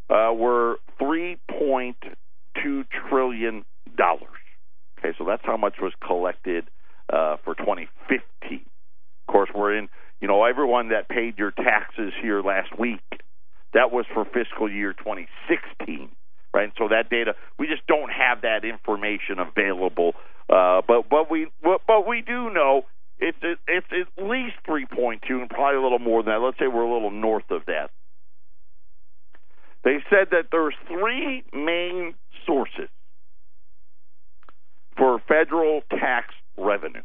uh, 0.09 0.33
were 0.33 0.77
3.2 0.99 1.93
trillion 3.09 3.63
dollars. 3.95 4.36
Okay, 4.97 5.15
so 5.17 5.25
that's 5.25 5.43
how 5.45 5.57
much 5.57 5.75
was 5.81 5.93
collected 6.05 6.69
uh, 7.11 7.37
for 7.43 7.55
2015. 7.55 8.21
Of 9.27 9.31
course, 9.31 9.49
we're 9.53 9.77
in, 9.77 9.89
you 10.21 10.27
know, 10.27 10.45
everyone 10.45 10.89
that 10.89 11.09
paid 11.09 11.37
your 11.37 11.51
taxes 11.51 12.13
here 12.21 12.41
last 12.41 12.77
week, 12.79 13.01
that 13.73 13.91
was 13.91 14.05
for 14.13 14.25
fiscal 14.25 14.71
year 14.71 14.93
2016, 14.93 16.09
right? 16.53 16.71
So 16.77 16.87
that 16.87 17.09
data, 17.09 17.35
we 17.59 17.67
just 17.67 17.85
don't 17.87 18.09
have 18.09 18.41
that 18.41 18.65
information 18.65 19.39
available. 19.39 20.13
Uh, 20.49 20.81
but 20.87 21.09
but 21.09 21.29
we 21.29 21.47
but 21.61 22.07
we 22.07 22.21
do 22.21 22.49
know 22.49 22.83
it's 23.19 23.37
it's 23.67 23.87
at 23.91 24.23
least 24.23 24.55
3.2 24.67 25.19
and 25.29 25.49
probably 25.49 25.77
a 25.77 25.81
little 25.81 25.99
more 25.99 26.23
than 26.23 26.33
that. 26.33 26.39
Let's 26.39 26.57
say 26.57 26.67
we're 26.67 26.83
a 26.83 26.93
little 26.93 27.11
north 27.11 27.51
of 27.51 27.65
that. 27.67 27.89
They 29.83 29.97
said 30.09 30.29
that 30.31 30.47
there's 30.51 30.73
three 30.87 31.43
main 31.53 32.15
sources 32.45 32.89
for 34.97 35.19
federal 35.27 35.81
tax 35.91 36.33
revenue. 36.57 37.03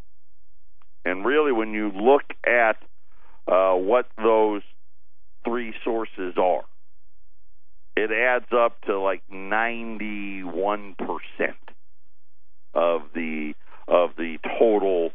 And 1.04 1.25
really, 1.25 1.52
when 1.52 1.72
you 1.72 1.90
look 1.90 2.22
at 2.46 2.76
uh, 3.46 3.75
what 3.75 4.06
those 4.16 4.62
three 5.44 5.75
sources 5.84 6.34
are, 6.37 6.64
it 7.96 8.11
adds 8.11 8.46
up 8.56 8.80
to 8.82 8.99
like 8.99 9.22
91% 9.30 10.94
of 12.75 13.02
the 13.14 13.52
of 13.88 14.11
the 14.16 14.38
total 14.58 15.11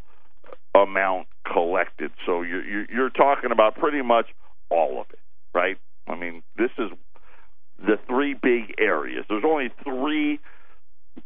amount 0.75 1.27
collected. 1.51 2.11
So 2.25 2.41
you're 2.41 2.85
you're 2.91 3.09
talking 3.09 3.51
about 3.51 3.75
pretty 3.75 4.01
much 4.01 4.27
all 4.69 4.99
of 5.01 5.07
it, 5.11 5.19
right? 5.53 5.77
I 6.07 6.15
mean, 6.15 6.43
this 6.57 6.71
is 6.77 6.91
the 7.79 7.97
three 8.07 8.33
big 8.33 8.75
areas. 8.77 9.25
There's 9.29 9.43
only 9.45 9.69
three 9.83 10.39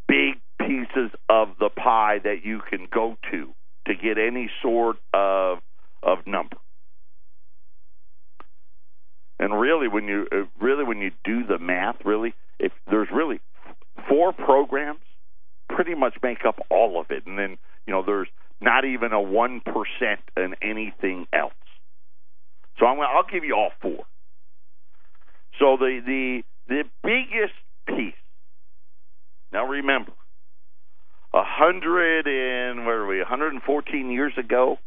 big 0.07 0.36
pieces 0.60 1.12
of 1.29 1.50
the 1.60 1.69
pie 1.69 2.19
that 2.24 2.43
you 2.43 2.62
can 2.69 2.88
go 2.93 3.17
to 3.31 3.53
to 3.88 3.95
get 3.95 4.17
any 4.17 4.50
sort 4.62 4.98
of 5.13 5.60
of 6.03 6.19
number. 6.25 6.57
And 9.39 9.60
really, 9.60 9.88
when 9.88 10.05
you 10.07 10.27
uh, 10.31 10.43
really 10.63 10.83
when 10.83 11.00
you 11.00 11.12
do 11.24 11.45
the 11.45 11.57
math, 11.57 11.98
really, 12.05 12.33
if 12.60 12.71
there's 12.89 13.10
really 13.12 13.39
four 14.07 14.33
programs, 14.33 15.00
pretty 15.67 15.95
much 15.95 16.15
make 16.21 16.45
up 16.48 16.60
all 16.69 17.00
of 17.00 17.07
it, 17.10 17.25
and 17.25 17.39
then 17.39 17.57
you 17.88 17.93
know 17.93 18.03
there's 18.05 18.27
not 18.62 18.86
even 18.86 19.12
a 19.13 19.21
one 19.21 19.62
percent 19.62 20.21
in 20.38 20.55
anything 20.62 21.25
else. 21.33 21.53
So 22.79 22.86
I'm 22.86 23.00
I'll 23.00 23.25
give 23.31 23.43
you 23.43 23.55
all 23.55 23.71
four. 23.81 24.05
So 25.60 25.77
the 25.77 26.01
the 26.05 26.43
the 26.67 26.83
biggest 27.03 27.53
piece. 27.88 28.13
Now 29.51 29.65
remember, 29.67 30.13
a 31.34 31.43
hundred 31.43 32.27
and 32.27 32.86
where 32.86 33.01
are 33.01 33.08
we? 33.08 33.20
114 33.20 34.12
years 34.12 34.34
ago. 34.38 34.77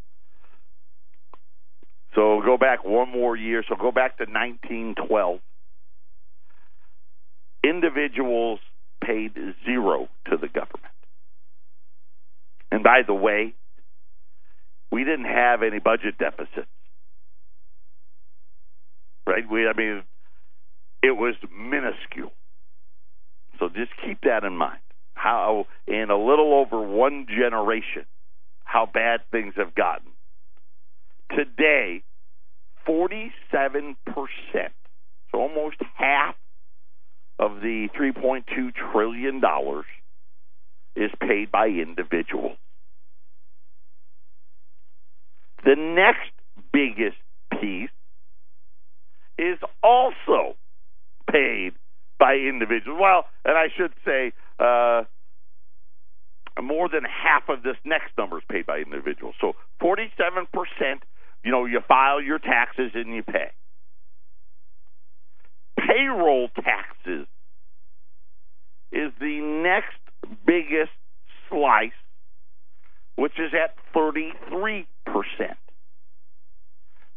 So 2.15 2.41
go 2.45 2.57
back 2.57 2.85
one 2.85 3.11
more 3.11 3.37
year. 3.37 3.65
So 3.69 3.75
go 3.77 3.91
back 3.91 4.19
to 4.19 4.25
1912. 4.25 5.41
Individuals 7.65 8.61
paid 9.03 9.35
zero 9.65 10.09
to 10.31 10.37
the 10.37 10.49
government. 10.49 10.93
And 12.71 12.83
by 12.83 13.01
the 13.07 13.15
way, 13.15 13.55
we 14.91 15.05
didn't 15.05 15.27
have 15.27 15.63
any 15.63 15.79
budget 15.79 16.19
deficits. 16.19 16.69
Right? 19.27 19.45
We 19.51 19.67
I 19.67 19.73
mean 19.77 20.03
it 21.03 21.13
was 21.13 21.35
minuscule. 21.51 22.33
So 23.59 23.69
just 23.69 23.93
keep 24.05 24.21
that 24.23 24.45
in 24.45 24.57
mind. 24.57 24.81
How 25.15 25.67
in 25.87 26.11
a 26.11 26.17
little 26.17 26.55
over 26.55 26.81
one 26.81 27.27
generation 27.29 28.05
how 28.65 28.87
bad 28.93 29.21
things 29.31 29.55
have 29.57 29.75
gotten. 29.75 30.11
Today, 31.31 32.03
47%, 32.89 33.95
so 35.31 35.39
almost 35.39 35.77
half 35.95 36.35
of 37.39 37.61
the 37.61 37.89
$3.2 37.99 38.43
trillion 38.93 39.41
is 40.97 41.11
paid 41.21 41.51
by 41.53 41.69
individuals. 41.69 42.57
The 45.65 45.77
next 45.77 46.31
biggest 46.73 47.17
piece 47.61 47.91
is 49.39 49.59
also 49.83 50.57
paid 51.31 51.73
by 52.25 52.37
individuals. 52.37 52.99
Well, 52.99 53.27
and 53.45 53.55
I 53.55 53.67
should 53.77 53.93
say, 54.03 54.33
uh, 54.59 55.03
more 56.63 56.89
than 56.89 57.03
half 57.05 57.51
of 57.51 57.63
this 57.63 57.77
next 57.85 58.17
number 58.17 58.39
is 58.39 58.45
paid 58.51 58.65
by 58.65 58.79
individuals. 58.79 59.35
So 59.43 59.53
47%, 59.83 60.47
you 61.45 61.51
know, 61.53 61.67
you 61.67 61.81
file 61.87 62.23
your 62.23 62.39
taxes 62.39 62.93
and 62.95 63.15
you 63.15 63.23
pay. 63.23 63.51
Payroll 65.77 66.49
taxes 66.49 67.27
is 68.91 69.13
the 69.21 69.41
next 69.63 70.01
biggest 70.47 70.97
slice, 71.51 71.91
which 73.17 73.39
is 73.39 73.53
at 73.53 73.77
33%. 73.95 74.87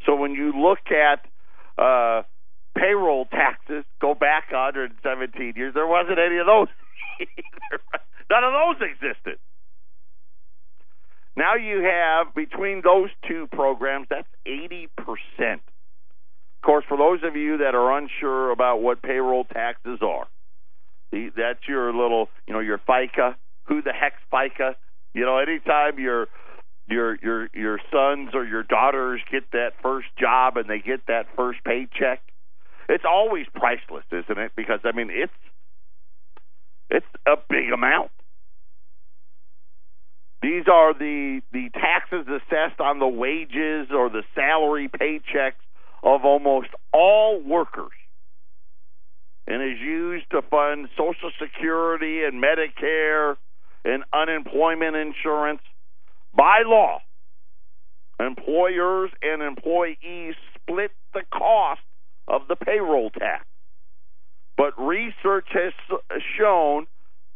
So 0.06 0.16
when 0.16 0.34
you 0.34 0.52
look 0.52 0.80
at 0.92 1.24
uh, 1.82 2.24
payroll 2.77 3.25
taxes, 3.25 3.84
go 4.00 4.13
back 4.13 4.51
117 4.51 5.53
years, 5.55 5.74
there 5.74 5.88
wasn't 5.88 6.19
any 6.19 6.38
of 6.38 6.46
those. 6.46 6.67
None 8.29 8.43
of 8.43 8.53
those 8.53 8.89
existed. 8.89 9.39
Now 11.36 11.55
you 11.55 11.84
have 11.84 12.34
between 12.34 12.81
those 12.84 13.10
two 13.27 13.48
programs, 13.51 14.07
that's 14.10 14.27
80%. 14.48 14.88
Of 15.53 15.62
course, 16.63 16.84
for 16.88 16.98
those 16.98 17.19
of 17.24 17.36
you 17.36 17.57
that 17.60 17.75
are 17.75 17.98
unsure 17.98 18.51
about 18.51 18.81
what 18.81 19.01
payroll 19.01 19.46
taxes 19.46 20.00
are, 20.01 20.27
that's 21.12 21.67
your 21.67 21.93
little, 21.93 22.29
you 22.48 22.53
know, 22.53 22.60
your 22.60 22.79
FICA. 22.79 23.36
Who 23.65 23.81
the 23.81 23.93
heck's 23.93 24.22
FICA? 24.34 24.75
You 25.13 25.25
know, 25.25 25.38
anytime 25.38 26.00
your 26.00 26.27
your 26.88 27.17
your 27.22 27.50
your 27.53 27.79
sons 27.91 28.31
or 28.34 28.46
your 28.46 28.63
daughters 28.63 29.22
get 29.31 29.51
that 29.51 29.74
first 29.81 30.07
job 30.19 30.57
and 30.57 30.69
they 30.69 30.79
get 30.79 31.05
that 31.07 31.27
first 31.36 31.60
paycheck, 31.63 32.22
it's 32.89 33.03
always 33.06 33.46
priceless, 33.53 34.06
isn't 34.12 34.38
it? 34.38 34.51
Because 34.56 34.79
I 34.84 34.91
mean, 34.91 35.10
it's 35.12 35.34
it's 36.89 37.06
a 37.25 37.36
big 37.50 37.72
amount. 37.74 38.12
These 40.42 40.66
are 40.72 40.94
the 40.94 41.42
the 41.51 41.70
taxes 41.74 42.27
assessed 42.27 42.79
on 42.79 43.00
the 43.00 43.07
wages 43.07 43.90
or 43.92 44.09
the 44.09 44.24
salary 44.35 44.90
paychecks 44.90 45.59
of 46.03 46.24
almost 46.24 46.70
all 46.94 47.42
workers 47.42 47.92
and 49.48 49.64
is 49.64 49.79
used 49.79 50.29
to 50.31 50.42
fund 50.42 50.90
Social 50.98 51.31
Security 51.42 52.24
and 52.24 52.44
Medicare 52.44 53.35
and 53.85 54.03
unemployment 54.14 54.96
insurance. 54.96 55.62
By 56.35 56.64
law, 56.66 57.00
employers 58.20 59.09
and 59.22 59.42
employees 59.42 60.35
split 60.55 60.92
the 61.14 61.24
cost 61.31 61.81
of 62.27 62.42
the 62.48 62.55
payroll 62.55 63.09
tax. 63.09 63.46
But 64.57 64.74
research 64.77 65.48
has 65.53 65.74
shown 66.37 66.87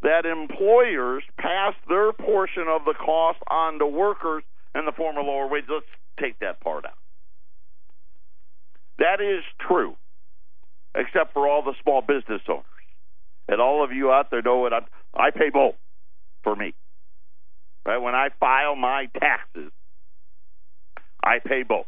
that 0.02 0.26
employers 0.26 1.24
pass 1.38 1.76
their 1.88 2.12
portion 2.14 2.66
of 2.68 2.86
the 2.86 2.96
cost 2.96 3.38
on 3.50 3.80
to 3.80 3.86
workers 3.86 4.44
in 4.74 4.86
the 4.86 4.92
form 4.92 5.18
of 5.18 5.26
lower 5.26 5.48
wages. 5.48 5.70
Let's 5.70 5.86
take 6.20 6.40
that 6.40 6.60
part 6.60 6.86
out. 6.86 6.98
That 8.98 9.22
is 9.22 9.44
true, 9.68 9.96
except 10.96 11.34
for 11.34 11.48
all 11.48 11.64
the 11.64 11.74
small 11.84 12.02
business 12.02 12.42
owners. 12.50 12.66
And 13.48 13.62
all 13.62 13.84
of 13.84 13.92
you 13.92 14.12
out 14.12 14.32
there 14.32 14.42
know 14.42 14.58
what 14.58 14.74
I, 14.74 14.80
I 15.14 15.32
pay 15.32 15.50
both 15.52 15.76
for 16.44 16.56
me. 16.56 16.74
Right? 17.86 17.98
When 17.98 18.16
I 18.16 18.30
file 18.40 18.76
my 18.76 19.08
taxes, 19.20 19.72
I 21.24 21.40
pay 21.40 21.64
both. 21.64 21.86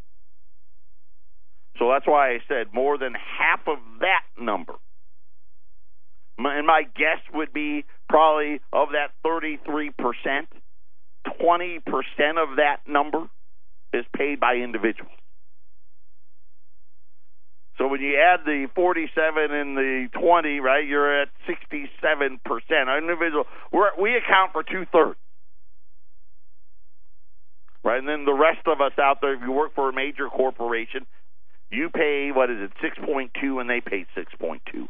So 1.80 1.90
that's 1.90 2.06
why 2.06 2.34
I 2.34 2.40
said 2.48 2.74
more 2.74 2.98
than 2.98 3.14
half 3.14 3.62
of 3.68 3.78
that 4.00 4.24
number. 4.40 4.74
And 6.38 6.68
my 6.68 6.84
guess 6.96 7.20
would 7.34 7.54
be 7.54 7.86
probably 8.10 8.62
of 8.72 8.90
that 8.90 9.12
33%, 9.26 9.92
20% 11.28 11.82
of 12.38 12.58
that 12.58 12.78
number 12.88 13.28
is 13.94 14.06
paid 14.16 14.40
by 14.40 14.56
individuals. 14.56 15.12
So 17.78 17.88
when 17.88 18.02
you 18.02 18.20
add 18.20 18.42
the 18.46 18.68
47 18.76 19.52
and 19.52 19.76
the 19.76 20.08
20, 20.20 20.60
right, 20.60 20.86
you're 20.86 21.22
at 21.22 21.30
67%. 21.50 22.98
Individual, 22.98 23.46
we 24.00 24.16
account 24.16 24.54
for 24.54 24.64
two 24.64 24.86
thirds. 24.92 25.18
Right, 27.84 28.00
and 28.00 28.08
then 28.08 28.24
the 28.24 28.34
rest 28.34 28.66
of 28.66 28.80
us 28.80 28.94
out 28.98 29.20
there, 29.22 29.34
if 29.34 29.42
you 29.42 29.52
work 29.52 29.76
for 29.76 29.90
a 29.90 29.94
major 29.94 30.30
corporation, 30.30 31.06
you 31.74 31.90
pay 31.90 32.32
what 32.34 32.50
is 32.50 32.58
it, 32.60 32.72
6.2, 32.84 33.60
and 33.60 33.70
they 33.70 33.82
pay 33.82 34.06
6.2. 34.18 34.88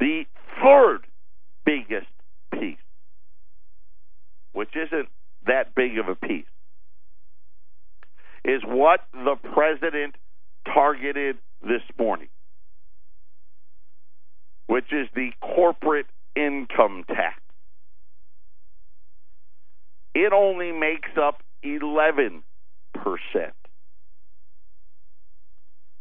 The 0.00 0.24
third 0.62 1.06
biggest 1.64 2.06
piece, 2.52 2.76
which 4.52 4.70
isn't 4.76 5.08
that 5.46 5.74
big 5.74 5.98
of 5.98 6.08
a 6.08 6.14
piece, 6.14 6.44
is 8.44 8.62
what 8.64 9.00
the 9.12 9.36
president 9.54 10.14
targeted 10.66 11.38
this 11.62 11.82
morning, 11.98 12.28
which 14.66 14.92
is 14.92 15.08
the 15.14 15.30
corporate 15.40 16.06
income 16.36 17.04
tax. 17.08 17.40
It 20.14 20.32
only 20.32 20.72
makes 20.72 21.10
up 21.20 21.42
11%. 21.64 22.42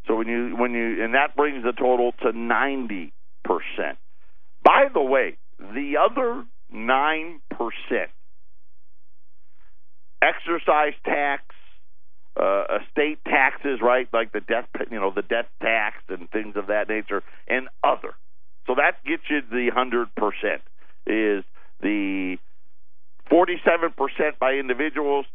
So 0.07 0.15
when 0.15 0.27
you 0.27 0.55
when 0.57 0.73
you 0.73 1.03
and 1.03 1.13
that 1.13 1.35
brings 1.35 1.63
the 1.63 1.71
total 1.71 2.11
to 2.23 2.31
90%. 2.33 3.11
By 4.63 4.85
the 4.93 5.01
way, 5.01 5.37
the 5.59 5.95
other 5.99 6.45
9% 6.73 7.39
exercise 10.23 10.93
tax, 11.05 11.43
uh, 12.39 12.63
estate 12.81 13.19
taxes, 13.25 13.79
right? 13.81 14.07
Like 14.13 14.31
the 14.31 14.39
death, 14.39 14.67
you 14.89 14.99
know, 14.99 15.11
the 15.13 15.21
death 15.21 15.47
tax 15.61 15.97
and 16.09 16.29
things 16.31 16.55
of 16.55 16.67
that 16.67 16.89
nature, 16.89 17.21
and 17.47 17.67
other. 17.83 18.13
So 18.67 18.75
that 18.75 19.03
gets 19.05 19.23
you 19.29 19.41
the 19.49 19.69
hundred 19.73 20.13
percent. 20.15 20.61
Is 21.05 21.43
the 21.81 22.37
forty-seven 23.29 23.93
percent 23.97 24.39
by 24.39 24.53
individuals, 24.53 25.25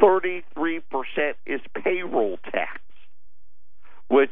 thirty-three 0.00 0.80
percent 0.90 1.36
is 1.44 1.60
payroll 1.82 2.38
tax, 2.44 2.80
which 4.08 4.30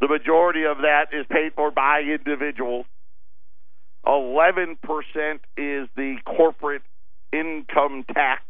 the 0.00 0.08
majority 0.08 0.64
of 0.64 0.78
that 0.78 1.06
is 1.12 1.26
paid 1.30 1.52
for 1.54 1.70
by 1.70 2.00
individuals. 2.00 2.86
Eleven 4.06 4.76
percent 4.82 5.42
is 5.56 5.88
the 5.96 6.16
corporate 6.24 6.82
income 7.32 8.04
tax 8.12 8.42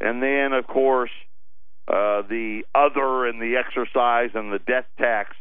and 0.00 0.22
then, 0.22 0.52
of 0.52 0.66
course, 0.66 1.10
uh, 1.88 2.22
the 2.28 2.62
other 2.74 3.26
and 3.26 3.40
the 3.40 3.56
exercise 3.56 4.30
and 4.34 4.52
the 4.52 4.58
death 4.58 4.86
tax 4.98 5.34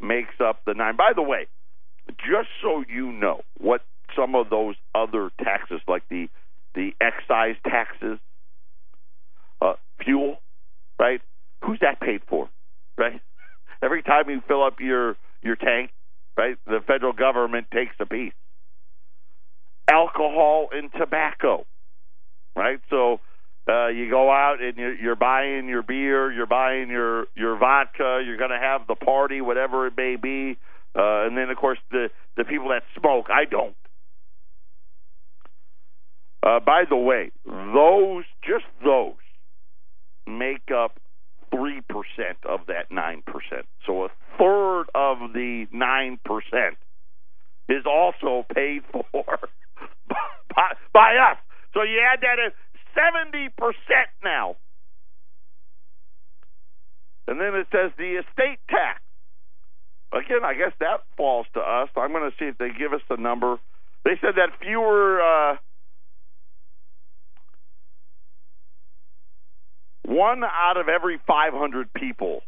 makes 0.00 0.34
up 0.40 0.60
the 0.66 0.74
nine. 0.74 0.96
By 0.96 1.12
the 1.14 1.22
way, 1.22 1.46
just 2.18 2.48
so 2.62 2.84
you 2.88 3.12
know 3.12 3.42
what 3.58 3.82
some 4.16 4.34
of 4.34 4.50
those 4.50 4.74
other 4.94 5.30
taxes, 5.42 5.80
like 5.88 6.02
the 6.08 6.28
the 6.74 6.92
excise 7.00 7.56
taxes, 7.66 8.18
uh, 9.60 9.74
fuel, 10.02 10.38
right? 10.98 11.20
Who's 11.64 11.78
that 11.80 12.00
paid 12.00 12.22
for, 12.26 12.48
right? 12.98 13.20
every 13.82 14.02
time 14.02 14.30
you 14.30 14.40
fill 14.46 14.62
up 14.64 14.80
your 14.80 15.16
your 15.42 15.56
tank, 15.56 15.90
right? 16.36 16.56
The 16.66 16.80
federal 16.86 17.12
government 17.12 17.66
takes 17.72 17.94
a 18.00 18.06
piece. 18.06 18.32
Alcohol 19.90 20.68
and 20.72 20.90
tobacco, 20.96 21.66
right? 22.56 22.80
So 22.88 23.20
uh, 23.68 23.88
you 23.88 24.08
go 24.08 24.30
out 24.30 24.62
and 24.62 24.76
you're, 24.76 24.94
you're 24.94 25.16
buying 25.16 25.68
your 25.68 25.82
beer, 25.82 26.32
you're 26.32 26.46
buying 26.46 26.88
your 26.88 27.26
your 27.34 27.58
vodka, 27.58 28.22
you're 28.24 28.38
going 28.38 28.50
to 28.50 28.58
have 28.58 28.86
the 28.86 28.94
party, 28.94 29.40
whatever 29.40 29.86
it 29.88 29.94
may 29.96 30.16
be, 30.16 30.56
uh, 30.96 31.26
and 31.26 31.36
then 31.36 31.50
of 31.50 31.56
course 31.56 31.78
the 31.90 32.08
the 32.36 32.44
people 32.44 32.68
that 32.68 32.84
smoke. 32.98 33.26
I 33.30 33.44
don't. 33.44 33.76
Uh, 36.44 36.58
by 36.58 36.84
the 36.88 36.96
way, 36.96 37.30
those 37.46 38.24
just 38.42 38.64
those 38.84 39.14
make 40.26 40.70
up 40.74 40.98
three 41.54 41.80
percent 41.82 42.38
of 42.48 42.66
that 42.66 42.90
nine 42.90 43.22
percent. 43.26 43.66
So 43.86 44.04
a 44.04 44.08
third 44.38 44.84
of 44.94 45.32
the 45.32 45.66
nine 45.72 46.18
percent 46.24 46.78
is 47.68 47.84
also 47.86 48.44
paid 48.54 48.82
for 48.92 49.38
by, 50.08 50.72
by 50.92 51.16
us. 51.30 51.38
So 51.74 51.82
you 51.82 52.00
add 52.02 52.20
that 52.22 52.38
at 52.38 52.54
seventy 52.94 53.48
percent 53.56 54.10
now, 54.24 54.56
and 57.28 57.40
then 57.40 57.54
it 57.54 57.66
says 57.70 57.92
the 57.96 58.20
estate 58.20 58.58
tax. 58.68 59.00
Again, 60.12 60.44
I 60.44 60.52
guess 60.52 60.72
that 60.80 61.04
falls 61.16 61.46
to 61.54 61.60
us. 61.60 61.88
I'm 61.96 62.12
going 62.12 62.30
to 62.30 62.36
see 62.38 62.44
if 62.44 62.58
they 62.58 62.68
give 62.68 62.92
us 62.92 63.00
the 63.08 63.16
number. 63.16 63.56
They 64.04 64.12
said 64.20 64.34
that 64.36 64.50
fewer. 64.60 65.22
Uh, 65.22 65.56
One 70.04 70.42
out 70.44 70.76
of 70.76 70.88
every 70.88 71.18
500 71.26 71.92
people 71.92 72.42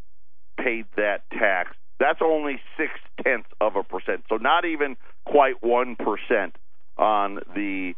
paid 0.59 0.87
that 0.97 1.29
tax. 1.31 1.77
That's 2.01 2.21
only 2.23 2.61
six 2.77 2.93
tenths 3.23 3.49
of 3.61 3.77
a 3.77 3.83
percent. 3.83 4.25
So 4.29 4.37
not 4.37 4.65
even 4.65 4.97
quite 5.25 5.61
1% 5.63 6.53
on 6.99 7.41
the 7.55 7.95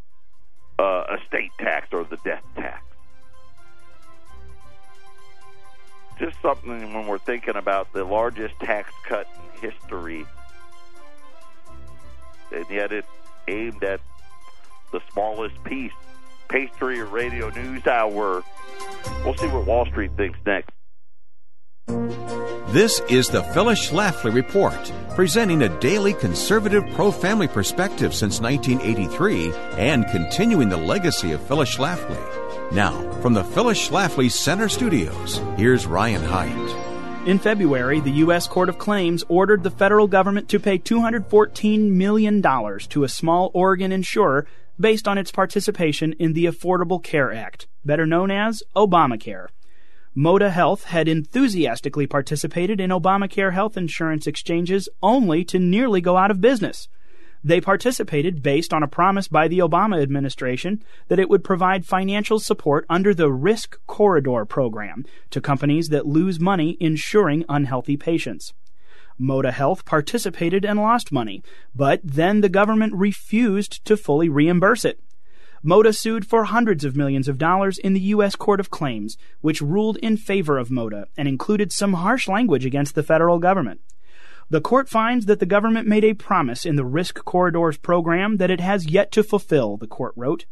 uh, 0.79 1.05
estate 1.19 1.51
tax 1.59 1.89
or 1.93 2.05
the 2.05 2.19
death 2.25 2.45
tax. 2.55 2.83
Just 6.19 6.41
something 6.41 6.95
when 6.95 7.07
we're 7.07 7.19
thinking 7.19 7.57
about 7.57 7.93
the 7.93 8.05
largest 8.05 8.59
tax 8.61 8.91
cut 9.07 9.29
in 9.35 9.71
history, 9.71 10.25
and 12.53 12.65
yet 12.71 12.91
it's 12.91 13.09
aimed 13.49 13.85
at 13.85 14.01
the 14.93 15.01
smallest 15.13 15.63
piece. 15.65 15.93
Patriot 16.49 17.07
Radio 17.07 17.51
News 17.51 17.87
Hour. 17.87 18.43
We'll 19.25 19.37
see 19.37 19.49
what 19.49 19.67
Wall 19.67 19.87
Street 19.87 20.13
thinks 20.17 20.39
next. 20.47 20.71
This 22.69 23.01
is 23.09 23.29
the 23.29 23.43
Phyllis 23.43 23.89
Schlafly 23.89 24.35
Report, 24.35 24.93
presenting 25.15 25.63
a 25.63 25.81
daily 25.81 26.13
conservative 26.13 26.85
pro 26.95 27.11
family 27.11 27.49
perspective 27.49 28.13
since 28.13 28.41
1983 28.41 29.53
and 29.79 30.07
continuing 30.09 30.69
the 30.69 30.77
legacy 30.77 31.33
of 31.33 31.41
Phyllis 31.47 31.75
Schlafly. 31.75 32.73
Now, 32.73 33.09
from 33.23 33.35
the 33.35 33.45
Phyllis 33.45 33.89
Schlafly 33.89 34.31
Center 34.31 34.69
Studios, 34.69 35.41
here's 35.57 35.87
Ryan 35.87 36.23
Haidt. 36.23 37.27
In 37.27 37.39
February, 37.39 38.01
the 38.01 38.19
U.S. 38.23 38.47
Court 38.47 38.69
of 38.69 38.79
Claims 38.79 39.25
ordered 39.29 39.63
the 39.63 39.71
federal 39.71 40.07
government 40.07 40.49
to 40.51 40.61
pay 40.61 40.79
$214 40.79 41.91
million 41.91 42.43
to 42.43 43.05
a 43.05 43.09
small 43.09 43.51
Oregon 43.55 43.91
insurer 43.91 44.47
based 44.79 45.09
on 45.09 45.19
its 45.19 45.33
participation 45.33 46.13
in 46.15 46.33
the 46.33 46.47
Affordable 46.47 47.03
Care 47.03 47.33
Act, 47.33 47.67
better 47.85 48.07
known 48.07 48.31
as 48.31 48.63
Obamacare. 48.75 49.49
Moda 50.17 50.51
Health 50.51 50.85
had 50.85 51.09
enthusiastically 51.09 52.07
participated 52.07 52.81
in 52.81 52.91
Obamacare 52.91 53.53
health 53.53 53.77
insurance 53.77 54.27
exchanges 54.27 54.89
only 55.03 55.45
to 55.45 55.59
nearly 55.59 56.01
go 56.01 56.17
out 56.17 56.31
of 56.31 56.41
business. 56.41 56.89
They 57.45 57.61
participated 57.61 58.43
based 58.43 58.73
on 58.73 58.83
a 58.83 58.89
promise 58.89 59.29
by 59.29 59.47
the 59.47 59.59
Obama 59.59 60.03
administration 60.03 60.83
that 61.09 61.19
it 61.19 61.29
would 61.29 61.45
provide 61.45 61.85
financial 61.85 62.41
support 62.41 62.87
under 62.89 63.15
the 63.15 63.31
Risk 63.31 63.79
Corridor 63.87 64.45
program 64.47 65.05
to 65.31 65.41
companies 65.41 65.91
that 65.91 66.07
lose 66.07 66.41
money 66.41 66.77
insuring 66.81 67.45
unhealthy 67.49 67.97
patients. 67.97 68.53
Moda 69.21 69.53
Health 69.53 69.85
participated 69.85 70.65
and 70.65 70.79
lost 70.79 71.13
money, 71.13 71.43
but 71.75 72.01
then 72.03 72.41
the 72.41 72.49
government 72.49 72.95
refused 72.95 73.85
to 73.85 73.97
fully 73.97 74.29
reimburse 74.29 74.85
it. 74.85 75.01
Moda 75.65 75.97
sued 75.97 76.27
for 76.27 76.45
hundreds 76.45 76.85
of 76.85 76.97
millions 76.97 77.27
of 77.27 77.39
dollars 77.39 77.79
in 77.79 77.93
the 77.93 78.01
U.S. 78.01 78.37
Court 78.37 78.61
of 78.61 78.71
Claims, 78.71 79.17
which 79.41 79.61
ruled 79.61 79.97
in 79.99 80.17
favor 80.17 80.59
of 80.59 80.69
Moda 80.69 81.07
and 81.17 81.27
included 81.27 81.73
some 81.73 81.95
harsh 81.95 82.29
language 82.29 82.65
against 82.65 82.95
the 82.95 83.03
federal 83.03 83.39
government. 83.39 83.81
The 84.49 84.61
court 84.61 84.89
finds 84.89 85.27
that 85.27 85.41
the 85.41 85.47
government 85.47 85.89
made 85.89 86.05
a 86.05 86.15
promise 86.15 86.65
in 86.65 86.77
the 86.77 86.85
Risk 86.85 87.25
Corridors 87.25 87.79
program 87.79 88.37
that 88.37 88.51
it 88.51 88.61
has 88.61 88.89
yet 88.89 89.11
to 89.13 89.25
fulfill, 89.25 89.77
the 89.77 89.89
court 89.89 90.13
wrote. 90.15 90.47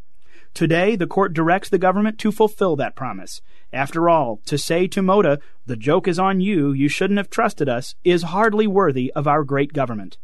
Today, 0.55 0.95
the 0.95 1.09
court 1.09 1.35
directs 1.35 1.69
the 1.69 1.79
government 1.79 2.17
to 2.21 2.31
fulfill 2.31 2.77
that 2.77 2.95
promise. 2.95 3.41
After 3.73 4.09
all, 4.09 4.41
to 4.47 4.57
say 4.57 4.87
to 4.87 5.03
Moda, 5.03 5.41
the 5.67 5.75
joke 5.77 6.07
is 6.07 6.17
on 6.17 6.41
you, 6.41 6.71
you 6.71 6.89
shouldn't 6.89 7.19
have 7.19 7.29
trusted 7.29 7.69
us, 7.69 7.97
is 8.05 8.23
hardly 8.23 8.69
worthy 8.69 9.13
of 9.17 9.27
our 9.27 9.43
great 9.43 9.73
government. 9.73 10.17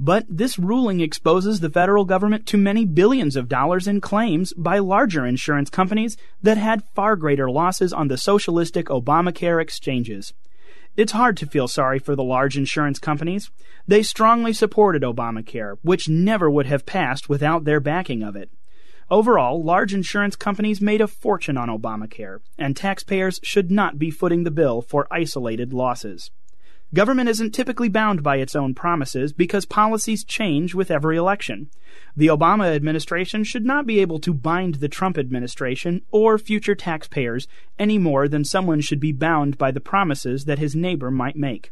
But 0.00 0.26
this 0.28 0.58
ruling 0.58 1.00
exposes 1.00 1.60
the 1.60 1.70
federal 1.70 2.04
government 2.04 2.44
to 2.46 2.56
many 2.56 2.84
billions 2.84 3.36
of 3.36 3.48
dollars 3.48 3.86
in 3.86 4.00
claims 4.00 4.52
by 4.54 4.80
larger 4.80 5.24
insurance 5.24 5.70
companies 5.70 6.16
that 6.42 6.58
had 6.58 6.82
far 6.96 7.14
greater 7.14 7.48
losses 7.48 7.92
on 7.92 8.08
the 8.08 8.18
socialistic 8.18 8.86
Obamacare 8.86 9.62
exchanges. 9.62 10.34
It's 10.96 11.12
hard 11.12 11.36
to 11.36 11.46
feel 11.46 11.68
sorry 11.68 12.00
for 12.00 12.16
the 12.16 12.24
large 12.24 12.58
insurance 12.58 12.98
companies. 12.98 13.48
They 13.86 14.02
strongly 14.02 14.52
supported 14.52 15.02
Obamacare, 15.02 15.78
which 15.82 16.08
never 16.08 16.50
would 16.50 16.66
have 16.66 16.84
passed 16.84 17.28
without 17.28 17.62
their 17.62 17.78
backing 17.78 18.24
of 18.24 18.34
it. 18.34 18.50
Overall, 19.12 19.62
large 19.62 19.92
insurance 19.92 20.36
companies 20.36 20.80
made 20.80 21.02
a 21.02 21.06
fortune 21.06 21.58
on 21.58 21.68
Obamacare, 21.68 22.38
and 22.56 22.74
taxpayers 22.74 23.38
should 23.42 23.70
not 23.70 23.98
be 23.98 24.10
footing 24.10 24.44
the 24.44 24.50
bill 24.50 24.80
for 24.80 25.06
isolated 25.10 25.74
losses. 25.74 26.30
Government 26.94 27.28
isn't 27.28 27.50
typically 27.50 27.90
bound 27.90 28.22
by 28.22 28.36
its 28.36 28.56
own 28.56 28.72
promises 28.72 29.34
because 29.34 29.66
policies 29.66 30.24
change 30.24 30.74
with 30.74 30.90
every 30.90 31.18
election. 31.18 31.68
The 32.16 32.28
Obama 32.28 32.74
administration 32.74 33.44
should 33.44 33.66
not 33.66 33.84
be 33.84 34.00
able 34.00 34.18
to 34.20 34.32
bind 34.32 34.76
the 34.76 34.88
Trump 34.88 35.18
administration 35.18 36.00
or 36.10 36.38
future 36.38 36.74
taxpayers 36.74 37.46
any 37.78 37.98
more 37.98 38.28
than 38.28 38.46
someone 38.46 38.80
should 38.80 39.00
be 39.00 39.12
bound 39.12 39.58
by 39.58 39.72
the 39.72 39.80
promises 39.80 40.46
that 40.46 40.58
his 40.58 40.74
neighbor 40.74 41.10
might 41.10 41.36
make. 41.36 41.70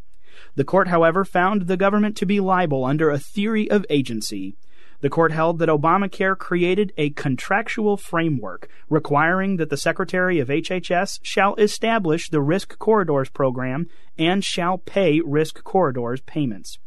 The 0.56 0.64
court, 0.64 0.88
however, 0.88 1.24
found 1.24 1.62
the 1.62 1.78
government 1.78 2.18
to 2.18 2.26
be 2.26 2.38
liable 2.38 2.84
under 2.84 3.08
a 3.08 3.18
theory 3.18 3.70
of 3.70 3.86
agency. 3.88 4.56
The 5.00 5.10
court 5.10 5.32
held 5.32 5.58
that 5.58 5.68
Obamacare 5.70 6.36
created 6.36 6.92
a 6.98 7.10
contractual 7.10 7.96
framework 7.96 8.68
requiring 8.90 9.56
that 9.56 9.70
the 9.70 9.76
Secretary 9.78 10.38
of 10.38 10.48
HHS 10.48 11.20
shall 11.22 11.54
establish 11.54 12.28
the 12.28 12.42
Risk 12.42 12.78
Corridors 12.78 13.30
program 13.30 13.88
and 14.18 14.44
shall 14.44 14.76
pay 14.76 15.20
Risk 15.20 15.64
Corridors 15.64 16.20
payments. 16.20 16.78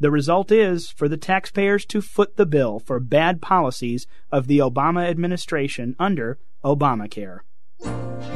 The 0.00 0.10
result 0.10 0.50
is 0.50 0.90
for 0.90 1.08
the 1.08 1.16
taxpayers 1.16 1.84
to 1.86 2.00
foot 2.00 2.36
the 2.36 2.46
bill 2.46 2.78
for 2.78 3.00
bad 3.00 3.42
policies 3.42 4.06
of 4.32 4.46
the 4.46 4.58
Obama 4.58 5.08
administration 5.08 5.94
under 5.98 6.38
Obamacare. 6.64 7.40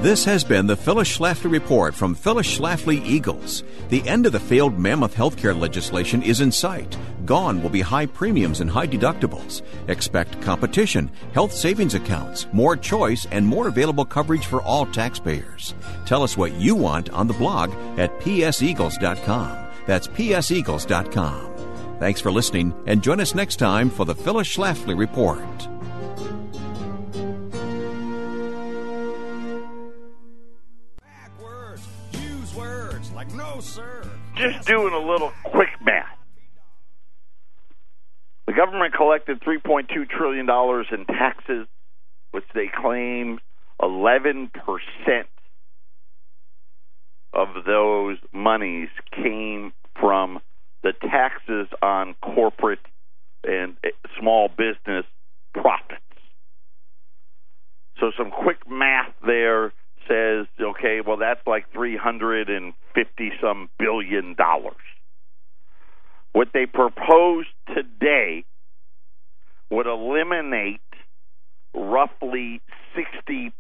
This 0.03 0.25
has 0.25 0.43
been 0.43 0.67
the 0.67 0.77
Phyllis 0.77 1.17
Schlafly 1.17 1.49
Report 1.49 1.95
from 1.95 2.17
Phyllis 2.17 2.59
Schlafly 2.59 3.07
Eagles. 3.07 3.63
The 3.89 4.07
end 4.09 4.27
of 4.27 4.33
the 4.33 4.41
failed 4.41 4.77
mammoth 4.77 5.15
healthcare 5.15 5.57
legislation 5.57 6.25
is 6.25 6.41
in 6.41 6.51
sight. 6.51 6.99
Gone 7.25 7.63
will 7.63 7.71
be 7.71 7.83
high 7.83 8.07
premiums 8.07 8.59
and 8.61 8.69
high 8.69 8.89
deductibles. 8.89 9.63
Expect 9.87 10.43
competition, 10.43 11.09
health 11.35 11.53
savings 11.53 11.95
accounts, 11.95 12.49
more 12.53 12.77
choice, 12.77 13.29
and 13.31 13.47
more 13.47 13.69
available 13.69 14.05
coverage 14.05 14.47
for 14.47 14.61
all 14.63 14.87
taxpayers. 14.87 15.73
Tell 16.05 16.25
us 16.25 16.37
what 16.37 16.55
you 16.55 16.75
want 16.75 17.11
on 17.11 17.29
the 17.29 17.35
blog 17.35 17.71
at 17.97 18.19
pseagles.com. 18.19 19.71
That's 19.87 20.09
pseagles.com. 20.09 21.99
Thanks 22.01 22.21
for 22.21 22.33
listening, 22.33 22.75
and 22.87 23.05
join 23.05 23.21
us 23.21 23.37
next 23.37 23.57
time 23.57 23.89
for 23.89 24.05
the 24.05 24.17
Phyllis 24.17 24.49
Schlafly 24.49 24.99
Report. 24.99 25.69
Just 34.35 34.67
doing 34.67 34.95
a 34.95 34.99
little 34.99 35.33
quick 35.45 35.69
math. 35.85 36.07
The 38.47 38.53
government 38.55 38.95
collected 38.95 39.41
$3.2 39.41 40.09
trillion 40.09 40.49
in 40.49 41.07
taxes, 41.07 41.67
which 42.33 42.45
they 42.55 42.71
claim 42.75 43.39
11% 43.81 44.51
of 47.35 47.49
those 47.67 48.19
monies 48.33 48.89
came 49.13 49.73
from 49.99 50.41
the 50.83 50.93
taxes 50.93 51.69
on 51.81 52.15
corporate 52.23 52.81
and 53.45 53.77
small 54.19 54.49
business 54.49 55.05
profits. 55.55 56.01
So, 58.01 58.11
some 58.17 58.31
quick 58.31 58.69
math 58.69 59.13
there 59.25 59.73
says, 60.09 60.47
okay, 60.61 61.01
well, 61.07 61.17
that's 61.17 61.41
like 61.47 61.73
350 61.73 63.33
some 63.41 63.71
billion 63.79 64.35
dollars. 64.35 64.75
What 66.33 66.49
they 66.55 66.67
propose 66.67 67.45
today 67.75 68.45
would 69.71 69.87
eliminate 69.87 70.81
roughly 71.75 72.61
60% 72.97 73.53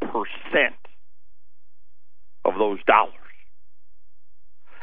of 2.45 2.55
those 2.59 2.83
dollars. 2.85 3.15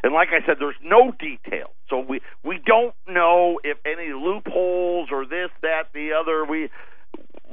And 0.02 0.14
like 0.14 0.30
I 0.30 0.46
said, 0.46 0.58
there's 0.60 0.80
no 0.82 1.12
detail. 1.12 1.72
So 1.90 2.00
we 2.00 2.22
we 2.44 2.60
don't 2.66 2.96
know 3.08 3.60
if 3.64 3.78
any 3.86 4.14
loopholes 4.14 5.10
or 5.12 5.26
this, 5.26 5.50
that, 5.62 5.90
the 5.94 6.12
other. 6.14 6.46
We 6.50 6.70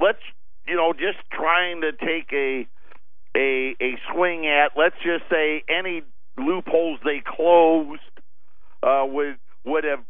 let's 0.00 0.22
you 0.66 0.76
know 0.76 0.92
just 0.92 1.18
trying 1.32 1.80
to 1.80 1.90
take 1.92 2.32
a 2.32 2.68
a 3.36 3.76
a 3.80 3.98
swing 4.12 4.46
at. 4.46 4.72
Let's 4.76 4.96
just 5.04 5.24
say 5.30 5.62
any 5.68 6.02
loopholes 6.38 6.98
they 7.04 7.22
closed 7.24 8.00
uh, 8.82 9.04
would 9.06 9.36
would 9.64 9.84
have, 9.84 10.00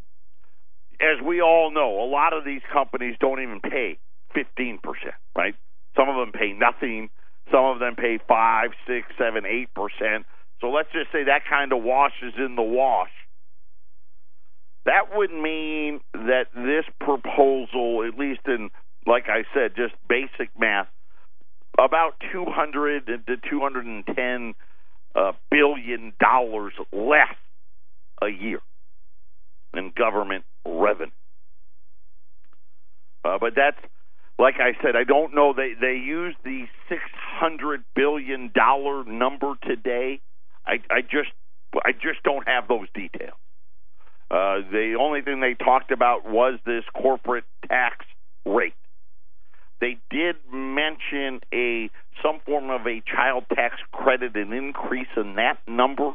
as 1.00 1.20
we 1.26 1.40
all 1.40 1.72
know, 1.72 2.02
a 2.02 2.08
lot 2.08 2.32
of 2.32 2.44
these 2.44 2.62
companies 2.72 3.16
don't 3.20 3.42
even 3.42 3.60
pay 3.60 3.98
fifteen 4.32 4.78
percent, 4.82 5.14
right? 5.36 5.54
Some 5.96 6.08
of 6.08 6.16
them 6.16 6.32
pay 6.32 6.52
nothing. 6.52 7.10
Some 7.50 7.64
of 7.64 7.78
them 7.78 7.94
pay 7.96 8.18
five, 8.26 8.70
six, 8.86 9.06
seven, 9.18 9.44
eight 9.46 9.68
percent. 9.74 10.26
So 10.60 10.68
let's 10.68 10.88
just 10.92 11.12
say 11.12 11.24
that 11.24 11.42
kind 11.48 11.72
of 11.72 11.82
washes 11.82 12.34
in 12.38 12.56
the 12.56 12.62
wash. 12.62 13.10
That 14.84 15.14
would 15.14 15.32
mean 15.32 16.00
that 16.12 16.46
this 16.54 16.84
proposal, 17.00 18.04
at 18.06 18.18
least 18.18 18.40
in, 18.46 18.70
like 19.06 19.24
I 19.28 19.44
said, 19.52 19.74
just 19.76 19.94
basic 20.08 20.50
math, 20.58 20.86
about 21.78 22.14
200 22.32 23.06
to 23.26 23.36
210 23.48 24.54
uh, 25.14 25.32
billion 25.50 26.12
dollars 26.20 26.72
less 26.92 27.34
a 28.22 28.28
year 28.28 28.60
in 29.74 29.92
government 29.96 30.44
revenue. 30.64 31.10
Uh, 33.24 33.38
but 33.40 33.54
that's 33.56 33.78
like 34.38 34.56
I 34.60 34.72
said, 34.82 34.96
I 34.96 35.04
don't 35.04 35.34
know. 35.34 35.54
They 35.56 35.72
they 35.80 35.94
use 35.94 36.34
the 36.44 36.66
six 36.88 37.00
hundred 37.14 37.84
billion 37.94 38.50
dollar 38.54 39.04
number 39.04 39.54
today. 39.62 40.20
I 40.66 40.74
I 40.90 41.00
just 41.00 41.32
I 41.74 41.92
just 41.92 42.22
don't 42.22 42.46
have 42.46 42.68
those 42.68 42.88
details. 42.94 43.38
Uh, 44.30 44.60
the 44.70 44.96
only 45.00 45.22
thing 45.22 45.40
they 45.40 45.54
talked 45.54 45.90
about 45.92 46.28
was 46.28 46.58
this 46.66 46.84
corporate 46.94 47.44
tax 47.68 48.04
rate. 48.44 48.74
They 49.80 49.98
did 50.10 50.36
mention 50.52 51.40
a 51.52 51.90
some 52.22 52.40
form 52.46 52.70
of 52.70 52.86
a 52.86 53.02
child 53.02 53.44
tax 53.54 53.76
credit, 53.92 54.34
an 54.36 54.52
increase 54.52 55.08
in 55.16 55.34
that 55.36 55.58
number, 55.68 56.12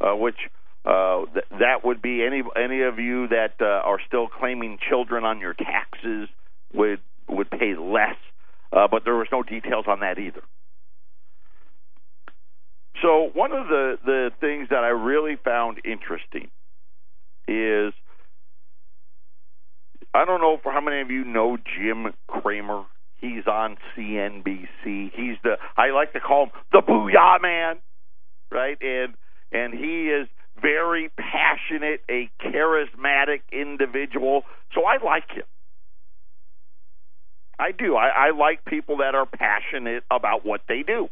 uh, 0.00 0.14
which 0.14 0.38
uh, 0.84 1.24
th- 1.32 1.46
that 1.50 1.84
would 1.84 2.00
be 2.00 2.24
any 2.24 2.42
any 2.56 2.82
of 2.82 2.98
you 2.98 3.28
that 3.28 3.54
uh, 3.60 3.64
are 3.64 3.98
still 4.06 4.28
claiming 4.28 4.78
children 4.88 5.24
on 5.24 5.40
your 5.40 5.54
taxes 5.54 6.28
would 6.72 7.00
would 7.28 7.50
pay 7.50 7.74
less, 7.74 8.16
uh, 8.72 8.86
but 8.88 9.04
there 9.04 9.14
was 9.16 9.28
no 9.32 9.42
details 9.42 9.86
on 9.88 10.00
that 10.00 10.18
either. 10.18 10.42
So 13.02 13.30
one 13.34 13.52
of 13.52 13.66
the 13.68 13.98
the 14.04 14.30
things 14.40 14.68
that 14.70 14.84
I 14.84 14.88
really 14.88 15.36
found 15.42 15.78
interesting 15.84 16.50
is 17.48 17.92
I 20.14 20.24
don't 20.24 20.40
know 20.40 20.58
for 20.62 20.72
how 20.72 20.80
many 20.80 21.00
of 21.00 21.10
you 21.10 21.24
know 21.24 21.56
Jim 21.56 22.14
Cramer. 22.28 22.84
He's 23.20 23.46
on 23.46 23.76
CNBC. 23.96 25.10
He's 25.12 25.36
the 25.42 25.56
I 25.76 25.90
like 25.90 26.12
to 26.12 26.20
call 26.20 26.44
him 26.44 26.50
the 26.72 26.82
Booyah 26.82 27.42
Man, 27.42 27.76
right? 28.50 28.78
And 28.80 29.14
and 29.50 29.74
he 29.74 30.08
is 30.08 30.28
very 30.60 31.10
passionate, 31.18 32.02
a 32.08 32.30
charismatic 32.40 33.40
individual. 33.50 34.42
So 34.74 34.84
I 34.84 35.04
like 35.04 35.28
him. 35.30 35.44
I 37.58 37.72
do. 37.72 37.96
I, 37.96 38.28
I 38.28 38.30
like 38.30 38.64
people 38.64 38.98
that 38.98 39.14
are 39.14 39.26
passionate 39.26 40.04
about 40.10 40.44
what 40.44 40.62
they 40.68 40.82
do. 40.86 41.08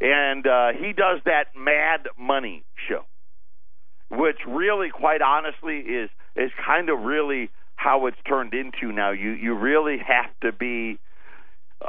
And 0.00 0.46
uh, 0.46 0.68
he 0.78 0.92
does 0.92 1.20
that 1.24 1.46
Mad 1.56 2.08
Money 2.18 2.64
show, 2.88 3.04
which 4.10 4.38
really, 4.46 4.88
quite 4.90 5.20
honestly, 5.22 5.78
is 5.78 6.10
is 6.36 6.50
kind 6.64 6.88
of 6.88 7.00
really 7.00 7.50
how 7.76 8.06
it's 8.06 8.16
turned 8.28 8.54
into 8.54 8.92
now. 8.92 9.10
You 9.10 9.30
you 9.32 9.54
really 9.54 9.98
have 9.98 10.30
to 10.42 10.52
be 10.52 10.98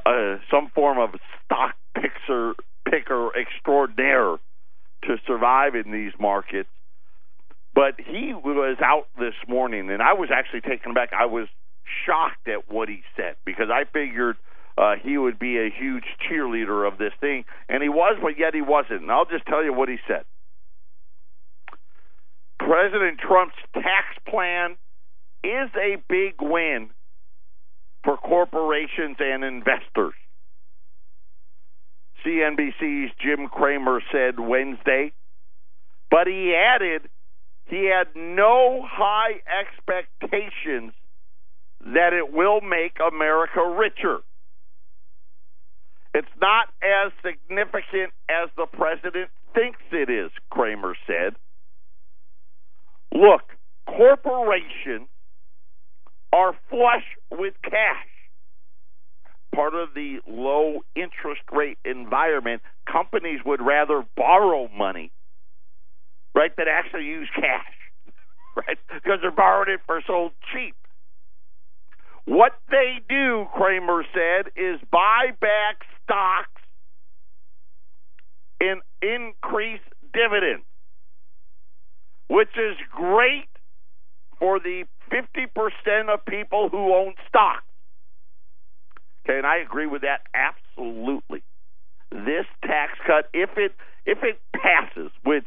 uh, 0.05 0.37
some 0.49 0.69
form 0.73 0.97
of 0.97 1.19
stock 1.45 1.75
picker 1.95 2.53
picker 2.89 3.29
extraordinaire 3.37 4.37
to 5.03 5.17
survive 5.27 5.75
in 5.75 5.91
these 5.91 6.13
markets. 6.19 6.69
But 7.73 7.95
he 7.97 8.33
was 8.33 8.77
out 8.83 9.07
this 9.17 9.35
morning, 9.47 9.89
and 9.89 10.01
I 10.01 10.13
was 10.13 10.29
actually 10.33 10.61
taken 10.61 10.91
aback. 10.91 11.11
I 11.13 11.25
was 11.25 11.47
shocked 12.05 12.47
at 12.47 12.71
what 12.71 12.89
he 12.89 13.01
said 13.15 13.35
because 13.45 13.69
I 13.71 13.85
figured 13.85 14.37
uh, 14.77 14.95
he 15.01 15.17
would 15.17 15.39
be 15.39 15.57
a 15.57 15.69
huge 15.69 16.03
cheerleader 16.29 16.87
of 16.87 16.97
this 16.97 17.13
thing, 17.19 17.45
and 17.69 17.81
he 17.81 17.89
was, 17.89 18.17
but 18.21 18.37
yet 18.37 18.53
he 18.53 18.61
wasn't. 18.61 19.01
And 19.01 19.11
I'll 19.11 19.25
just 19.25 19.45
tell 19.45 19.63
you 19.63 19.73
what 19.73 19.89
he 19.89 19.97
said. 20.07 20.23
President 22.71 23.19
Trump's 23.19 23.57
tax 23.73 24.15
plan 24.25 24.77
is 25.43 25.69
a 25.75 25.97
big 26.07 26.35
win 26.39 26.89
for 28.05 28.15
corporations 28.15 29.17
and 29.19 29.43
investors. 29.43 30.13
CNBC's 32.25 33.11
Jim 33.21 33.49
Cramer 33.49 33.99
said 34.09 34.39
Wednesday, 34.39 35.11
but 36.09 36.27
he 36.27 36.55
added 36.55 37.09
he 37.65 37.91
had 37.93 38.07
no 38.15 38.87
high 38.89 39.41
expectations 39.59 40.93
that 41.81 42.13
it 42.13 42.31
will 42.31 42.61
make 42.61 42.95
America 43.05 43.67
richer. 43.67 44.19
It's 46.13 46.35
not 46.39 46.69
as 46.81 47.11
significant 47.21 48.13
as 48.29 48.49
the 48.55 48.65
president 48.65 49.29
thinks 49.53 49.81
it 49.91 50.09
is, 50.09 50.31
Cramer 50.49 50.95
said. 51.05 51.35
Look, 53.13 53.41
corporations 53.87 55.07
are 56.33 56.53
flush 56.69 57.03
with 57.31 57.53
cash. 57.63 58.07
Part 59.53 59.75
of 59.75 59.89
the 59.93 60.19
low 60.27 60.79
interest 60.95 61.41
rate 61.51 61.77
environment, 61.83 62.61
companies 62.89 63.41
would 63.45 63.61
rather 63.61 64.05
borrow 64.15 64.69
money, 64.69 65.11
right, 66.33 66.55
than 66.55 66.67
actually 66.71 67.03
use 67.03 67.27
cash, 67.35 67.65
right? 68.55 68.77
Because 68.93 69.19
they're 69.21 69.31
borrowing 69.31 69.73
it 69.73 69.81
for 69.85 70.01
so 70.07 70.29
cheap. 70.53 70.75
What 72.25 72.53
they 72.69 72.99
do, 73.09 73.45
Cramer 73.53 74.05
said, 74.13 74.51
is 74.55 74.79
buy 74.89 75.31
back 75.41 75.81
stocks 76.03 76.61
and 78.61 78.81
increase 79.01 79.81
dividends, 80.13 80.63
which 82.31 82.55
is 82.55 82.77
great 82.89 83.49
for 84.39 84.57
the 84.57 84.85
50% 85.11 86.13
of 86.13 86.25
people 86.25 86.69
who 86.69 86.93
own 86.93 87.13
stocks. 87.27 87.65
Okay, 89.25 89.37
and 89.37 89.45
I 89.45 89.57
agree 89.57 89.85
with 89.85 90.03
that 90.03 90.21
absolutely. 90.33 91.43
This 92.09 92.45
tax 92.63 92.93
cut, 93.05 93.29
if 93.33 93.49
it 93.57 93.73
if 94.05 94.19
it 94.23 94.39
passes, 94.55 95.11
which 95.23 95.45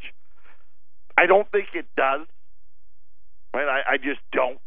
I 1.17 1.25
don't 1.27 1.51
think 1.51 1.69
it 1.75 1.87
does, 1.97 2.27
right? 3.55 3.67
I, 3.67 3.95
I 3.95 3.97
just 3.97 4.21
don't. 4.33 4.61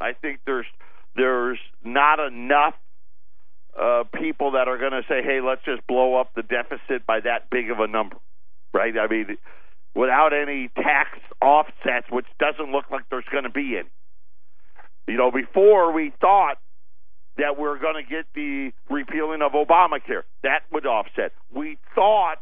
I 0.00 0.12
think 0.12 0.40
there's 0.46 0.66
there's 1.14 1.58
not 1.84 2.18
enough 2.18 2.74
uh, 3.80 4.04
people 4.18 4.52
that 4.52 4.66
are 4.66 4.76
going 4.76 4.92
to 4.92 5.02
say, 5.08 5.22
"Hey, 5.22 5.40
let's 5.40 5.64
just 5.64 5.86
blow 5.86 6.16
up 6.16 6.32
the 6.34 6.42
deficit 6.42 7.06
by 7.06 7.20
that 7.20 7.48
big 7.48 7.70
of 7.70 7.78
a 7.78 7.86
number," 7.86 8.16
right? 8.74 8.92
I 8.98 9.06
mean, 9.06 9.38
without 9.94 10.32
any 10.32 10.68
tax 10.76 11.18
offsets, 11.42 12.06
which 12.10 12.26
doesn't 12.38 12.70
look 12.72 12.90
like 12.90 13.02
there's 13.10 13.24
going 13.30 13.44
to 13.44 13.50
be 13.50 13.76
any. 13.78 13.88
You 15.06 15.16
know, 15.16 15.30
before 15.30 15.92
we 15.92 16.12
thought 16.20 16.58
that 17.36 17.56
we 17.56 17.62
we're 17.62 17.78
going 17.78 18.02
to 18.02 18.08
get 18.08 18.26
the 18.34 18.72
repealing 18.88 19.42
of 19.42 19.52
Obamacare, 19.52 20.22
that 20.42 20.60
would 20.72 20.86
offset. 20.86 21.32
We 21.54 21.78
thought 21.94 22.36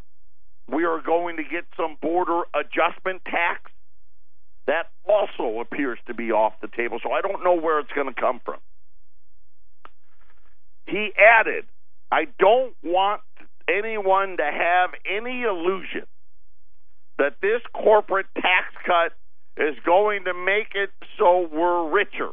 we 0.67 0.85
were 0.85 1.01
going 1.01 1.37
to 1.37 1.43
get 1.43 1.65
some 1.75 1.97
border 2.01 2.43
adjustment 2.53 3.23
tax 3.25 3.71
that 4.67 4.89
also 5.07 5.61
appears 5.61 5.97
to 6.05 6.13
be 6.13 6.31
off 6.31 6.53
the 6.61 6.67
table, 6.67 6.99
so 7.01 7.11
I 7.11 7.21
don't 7.21 7.43
know 7.43 7.55
where 7.55 7.79
it's 7.79 7.91
going 7.91 8.13
to 8.13 8.19
come 8.19 8.39
from. 8.45 8.59
He 10.85 11.11
added, 11.17 11.65
I 12.11 12.27
don't 12.37 12.75
want 12.83 13.21
anyone 13.67 14.37
to 14.37 14.43
have 14.43 14.91
any 15.09 15.41
illusion 15.41 16.05
that 17.19 17.35
this 17.41 17.61
corporate 17.73 18.25
tax 18.35 18.73
cut 18.85 19.11
is 19.57 19.75
going 19.85 20.23
to 20.23 20.33
make 20.33 20.73
it 20.73 20.89
so 21.19 21.47
we're 21.51 21.89
richer. 21.89 22.29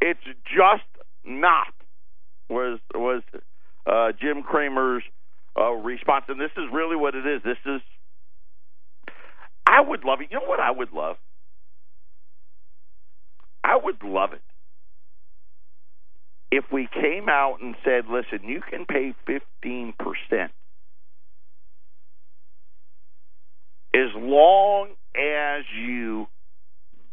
It's 0.00 0.24
just 0.44 0.88
not. 1.24 1.68
Was 2.48 2.78
was 2.94 3.22
uh, 3.86 4.12
Jim 4.20 4.42
Cramer's 4.42 5.02
uh, 5.58 5.72
response, 5.72 6.26
and 6.28 6.40
this 6.40 6.52
is 6.56 6.64
really 6.72 6.96
what 6.96 7.16
it 7.16 7.26
is. 7.26 7.42
This 7.42 7.58
is, 7.66 7.80
I 9.66 9.80
would 9.80 10.04
love 10.04 10.20
it. 10.20 10.28
You 10.30 10.38
know 10.38 10.46
what 10.46 10.60
I 10.60 10.70
would 10.70 10.92
love? 10.92 11.16
I 13.64 13.76
would 13.82 14.02
love 14.04 14.32
it 14.32 14.42
if 16.52 16.64
we 16.72 16.88
came 16.92 17.28
out 17.28 17.58
and 17.60 17.74
said, 17.84 18.04
listen, 18.08 18.48
you 18.48 18.60
can 18.60 18.86
pay 18.86 19.12
15% 19.28 19.92
as 23.96 24.12
long 24.14 24.88
as 25.14 25.64
you 25.74 26.26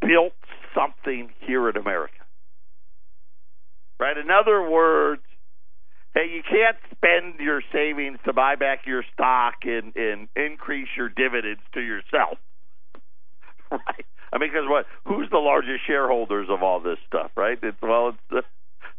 built 0.01 0.33
something 0.75 1.29
here 1.39 1.69
in 1.69 1.77
America. 1.77 2.13
Right? 3.99 4.17
In 4.17 4.29
other 4.29 4.69
words, 4.69 5.21
hey, 6.13 6.27
you 6.33 6.41
can't 6.43 6.75
spend 6.91 7.39
your 7.39 7.61
savings 7.71 8.19
to 8.25 8.33
buy 8.33 8.55
back 8.55 8.81
your 8.85 9.03
stock 9.13 9.55
and, 9.63 9.95
and 9.95 10.27
increase 10.35 10.89
your 10.97 11.07
dividends 11.09 11.61
to 11.73 11.81
yourself. 11.81 12.37
Right? 13.71 14.05
I 14.31 14.37
mean, 14.37 14.51
because 14.51 14.67
what? 14.69 14.85
Who's 15.05 15.31
the 15.31 15.39
largest 15.39 15.87
shareholders 15.87 16.47
of 16.47 16.61
all 16.61 16.79
this 16.79 16.99
stuff? 17.07 17.31
Right? 17.35 17.57
It's 17.63 17.81
well, 17.81 18.09
it's 18.09 18.17
the, 18.29 18.43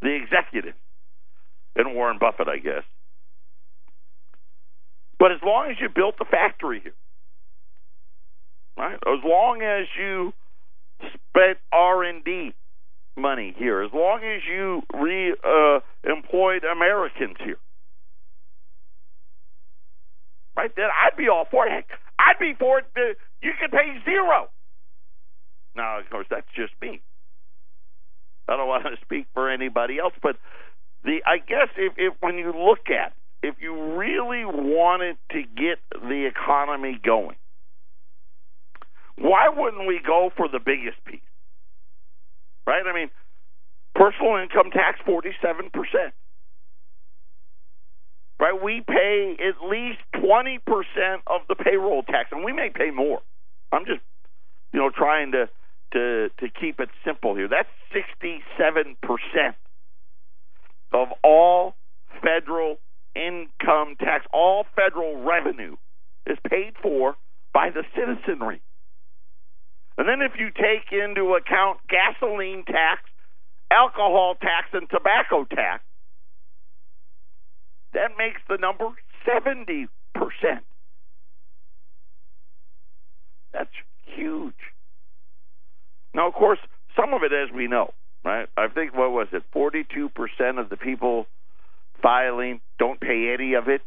the 0.02 0.16
executive 0.16 0.74
and 1.76 1.94
Warren 1.94 2.18
Buffett, 2.18 2.48
I 2.48 2.58
guess. 2.58 2.82
But 5.20 5.30
as 5.30 5.38
long 5.44 5.70
as 5.70 5.76
you 5.80 5.88
built 5.94 6.18
the 6.18 6.24
factory 6.24 6.80
here, 6.80 6.94
right? 8.76 8.94
As 8.94 9.20
long 9.24 9.62
as 9.62 9.86
you 9.98 10.32
spent 11.00 11.58
R 11.72 12.04
and 12.04 12.24
D 12.24 12.54
money 13.16 13.54
here, 13.56 13.82
as 13.82 13.90
long 13.92 14.20
as 14.24 14.42
you 14.48 14.82
re 14.94 15.32
uh, 15.32 15.80
employed 16.04 16.64
Americans 16.64 17.36
here, 17.44 17.58
right? 20.56 20.70
Then 20.76 20.86
I'd 20.86 21.16
be 21.16 21.28
all 21.28 21.46
for 21.50 21.66
it. 21.66 21.70
Heck, 21.70 21.86
I'd 22.18 22.38
be 22.38 22.54
for 22.58 22.80
it. 22.80 22.86
Uh, 22.96 23.14
you 23.42 23.52
can 23.60 23.70
pay 23.70 23.98
zero. 24.04 24.48
Now, 25.76 25.98
of 25.98 26.08
course, 26.10 26.26
that's 26.30 26.46
just 26.54 26.72
me. 26.80 27.00
I 28.48 28.56
don't 28.56 28.68
want 28.68 28.84
to 28.84 28.96
speak 29.04 29.26
for 29.34 29.50
anybody 29.50 29.98
else, 29.98 30.14
but 30.22 30.36
the 31.04 31.18
I 31.26 31.38
guess 31.38 31.68
if, 31.76 31.94
if 31.96 32.14
when 32.20 32.36
you 32.36 32.52
look 32.56 32.90
at 32.90 33.12
if 33.42 33.56
you 33.60 33.96
really 33.96 34.44
wanted 34.44 35.16
to 35.32 35.42
get 35.42 35.78
the 35.92 36.26
economy 36.26 36.98
going, 37.04 37.36
why 39.16 39.48
wouldn't 39.48 39.86
we 39.86 40.00
go 40.04 40.30
for 40.36 40.48
the 40.48 40.58
biggest 40.58 41.02
piece? 41.04 41.20
Right? 42.66 42.82
I 42.86 42.94
mean, 42.94 43.10
personal 43.94 44.36
income 44.36 44.70
tax, 44.72 44.98
47%. 45.06 45.70
Right? 48.40 48.62
We 48.62 48.82
pay 48.86 49.36
at 49.38 49.68
least 49.68 49.98
20% 50.16 50.58
of 51.26 51.42
the 51.48 51.54
payroll 51.54 52.02
tax, 52.02 52.30
and 52.32 52.44
we 52.44 52.52
may 52.52 52.70
pay 52.74 52.90
more. 52.90 53.20
I'm 53.70 53.84
just, 53.86 54.00
you 54.72 54.80
know, 54.80 54.90
trying 54.90 55.32
to, 55.32 55.48
to, 55.92 56.30
to 56.40 56.48
keep 56.60 56.80
it 56.80 56.88
simple 57.04 57.36
here. 57.36 57.48
That's 57.48 57.68
67% 57.94 59.54
of 60.92 61.08
all 61.22 61.74
federal 62.22 62.78
income 63.14 63.96
tax, 63.98 64.26
all 64.32 64.66
federal 64.74 65.22
revenue 65.22 65.76
is 66.26 66.38
paid 66.48 66.74
for 66.82 67.16
by 67.52 67.70
the 67.70 67.84
citizenry. 67.94 68.60
And 69.96 70.08
then 70.08 70.22
if 70.22 70.32
you 70.38 70.50
take 70.50 70.92
into 70.92 71.34
account 71.34 71.78
gasoline 71.88 72.64
tax, 72.64 73.02
alcohol 73.70 74.34
tax, 74.40 74.68
and 74.72 74.88
tobacco 74.90 75.44
tax, 75.44 75.82
that 77.92 78.10
makes 78.18 78.40
the 78.48 78.58
number 78.58 78.86
70%. 79.26 79.88
That's 83.52 83.70
huge. 84.16 84.54
Now, 86.12 86.28
of 86.28 86.34
course, 86.34 86.58
some 86.96 87.14
of 87.14 87.22
it, 87.22 87.32
as 87.32 87.54
we 87.54 87.68
know, 87.68 87.92
right? 88.24 88.48
I 88.56 88.66
think, 88.68 88.94
what 88.94 89.12
was 89.12 89.28
it, 89.32 89.44
42% 89.54 90.10
of 90.60 90.68
the 90.70 90.76
people 90.76 91.26
filing 92.02 92.60
don't 92.78 93.00
pay 93.00 93.32
any 93.32 93.54
of 93.54 93.68
it. 93.68 93.82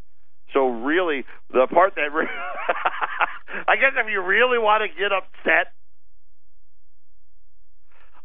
So, 0.54 0.67
really, 0.67 1.26
the 1.52 1.67
part 1.67 1.96
that, 1.96 2.13
re- 2.13 2.28
I 3.67 3.76
guess 3.76 3.91
if 3.98 4.10
you 4.10 4.24
really 4.24 4.58
want 4.58 4.84
to 4.84 5.00
get 5.00 5.12
upset, 5.12 5.74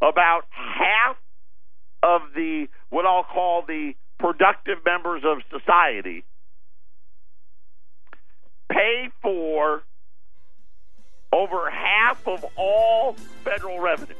about 0.02 0.42
half 0.50 1.16
of 2.02 2.22
the 2.34 2.68
what 2.90 3.06
I'll 3.06 3.24
call 3.24 3.62
the 3.66 3.94
productive 4.18 4.78
members 4.84 5.22
of 5.24 5.38
society 5.50 6.24
pay 8.68 9.10
for 9.22 9.82
over 11.32 11.70
half 11.70 12.26
of 12.26 12.44
all 12.56 13.14
federal 13.44 13.80
revenue. 13.80 14.14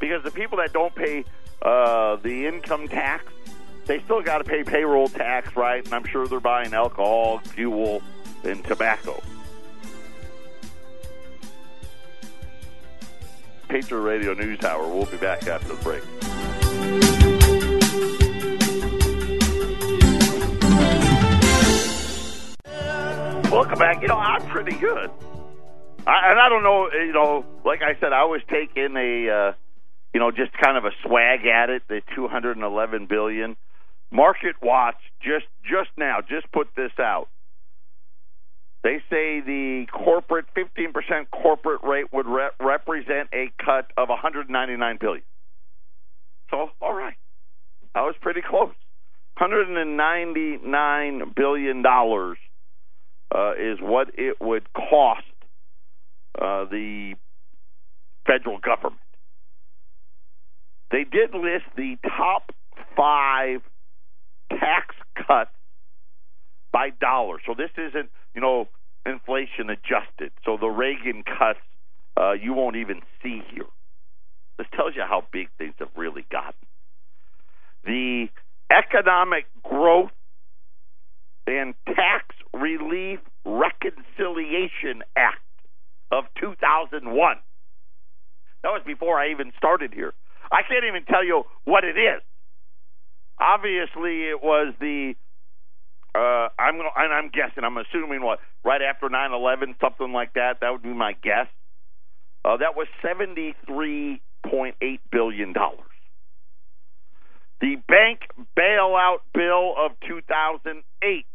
Because 0.00 0.22
the 0.22 0.30
people 0.30 0.58
that 0.58 0.72
don't 0.72 0.94
pay 0.94 1.24
uh, 1.62 2.16
the 2.16 2.46
income 2.46 2.88
tax, 2.88 3.24
they 3.86 4.00
still 4.00 4.22
got 4.22 4.38
to 4.38 4.44
pay 4.44 4.64
payroll 4.64 5.08
tax, 5.08 5.56
right? 5.56 5.84
And 5.84 5.94
I'm 5.94 6.04
sure 6.04 6.26
they're 6.26 6.40
buying 6.40 6.74
alcohol, 6.74 7.38
fuel, 7.38 8.02
and 8.42 8.62
tobacco. 8.64 9.22
Patriot 13.74 14.02
Radio 14.02 14.34
News 14.34 14.62
Hour. 14.62 14.86
We'll 14.86 15.04
be 15.06 15.16
back 15.16 15.48
after 15.48 15.66
the 15.66 15.82
break. 15.82 16.04
Welcome 23.50 23.78
back. 23.80 24.00
You 24.00 24.06
know, 24.06 24.16
I'm 24.16 24.46
pretty 24.46 24.76
good. 24.76 25.10
I, 26.06 26.30
and 26.30 26.38
I 26.38 26.48
don't 26.48 26.62
know, 26.62 26.88
you 26.92 27.12
know, 27.12 27.44
like 27.64 27.82
I 27.82 27.98
said, 27.98 28.12
I 28.12 28.26
was 28.26 28.42
taking 28.48 28.94
a, 28.96 29.28
uh, 29.28 29.52
you 30.12 30.20
know, 30.20 30.30
just 30.30 30.52
kind 30.52 30.76
of 30.76 30.84
a 30.84 30.92
swag 31.04 31.44
at 31.44 31.68
it, 31.68 31.82
the 31.88 32.00
211 32.14 33.06
billion. 33.06 33.56
Market 34.12 34.54
Watch 34.62 34.98
just 35.20 35.46
just 35.64 35.90
now 35.96 36.20
just 36.20 36.46
put 36.52 36.68
this 36.76 36.92
out. 37.00 37.26
They 38.84 38.98
say 39.10 39.40
the 39.40 39.86
corporate 39.92 40.46
15% 40.56 41.30
corporate 41.32 41.82
rate 41.82 42.12
would 42.12 42.26
re- 42.26 42.50
represent 42.60 43.30
a 43.34 43.50
cut 43.64 43.90
of 43.96 44.10
199 44.10 44.98
billion. 45.00 45.24
So, 46.50 46.70
all 46.82 46.94
right, 46.94 47.16
That 47.94 48.02
was 48.02 48.14
pretty 48.20 48.42
close. 48.42 48.74
199 49.38 51.32
billion 51.34 51.82
dollars 51.82 52.38
uh, 53.34 53.52
is 53.54 53.78
what 53.80 54.08
it 54.18 54.36
would 54.40 54.72
cost 54.74 55.24
uh, 56.40 56.66
the 56.66 57.14
federal 58.26 58.58
government. 58.58 59.00
They 60.92 61.04
did 61.04 61.34
list 61.34 61.64
the 61.76 61.96
top 62.06 62.52
five 62.96 63.62
tax 64.50 64.94
cuts 65.26 65.50
by 66.72 66.90
dollar. 67.00 67.38
So 67.46 67.54
this 67.56 67.70
isn't, 67.76 68.10
you 68.34 68.40
know, 68.40 68.68
inflation 69.06 69.70
adjusted. 69.70 70.32
So 70.44 70.56
the 70.60 70.68
Reagan 70.68 71.22
cuts 71.22 71.60
uh, 72.16 72.32
you 72.32 72.52
won't 72.52 72.76
even 72.76 73.00
see 73.22 73.42
here. 73.52 73.66
This 74.58 74.66
tells 74.74 74.94
you 74.94 75.02
how 75.02 75.24
big 75.32 75.48
things 75.58 75.74
have 75.78 75.88
really 75.96 76.24
gotten. 76.30 76.54
The 77.84 78.28
Economic 78.70 79.46
Growth 79.62 80.12
and 81.46 81.74
Tax 81.86 82.34
Relief 82.52 83.18
Reconciliation 83.44 85.02
Act 85.16 85.40
of 86.12 86.24
2001. 86.40 87.36
That 88.62 88.68
was 88.68 88.82
before 88.86 89.18
I 89.18 89.30
even 89.32 89.52
started 89.58 89.92
here. 89.92 90.14
I 90.50 90.62
can't 90.62 90.84
even 90.84 91.04
tell 91.04 91.24
you 91.24 91.42
what 91.64 91.84
it 91.84 91.98
is. 91.98 92.22
Obviously, 93.40 94.30
it 94.30 94.40
was 94.42 94.72
the 94.80 95.14
uh, 96.14 96.48
I'm 96.58 96.76
gonna, 96.76 96.90
and 96.96 97.12
I'm 97.12 97.30
guessing. 97.30 97.64
I'm 97.64 97.76
assuming 97.76 98.22
what 98.22 98.38
right 98.64 98.80
after 98.82 99.08
9/11, 99.08 99.74
something 99.80 100.12
like 100.12 100.34
that. 100.34 100.58
That 100.60 100.70
would 100.70 100.82
be 100.82 100.94
my 100.94 101.12
guess. 101.22 101.48
Uh, 102.44 102.56
that 102.58 102.76
was 102.76 102.86
73.8 103.02 104.20
billion 105.10 105.52
dollars. 105.52 105.80
The 107.60 107.76
bank 107.88 108.20
bailout 108.56 109.20
bill 109.32 109.74
of 109.78 109.92
2008, 110.06 111.26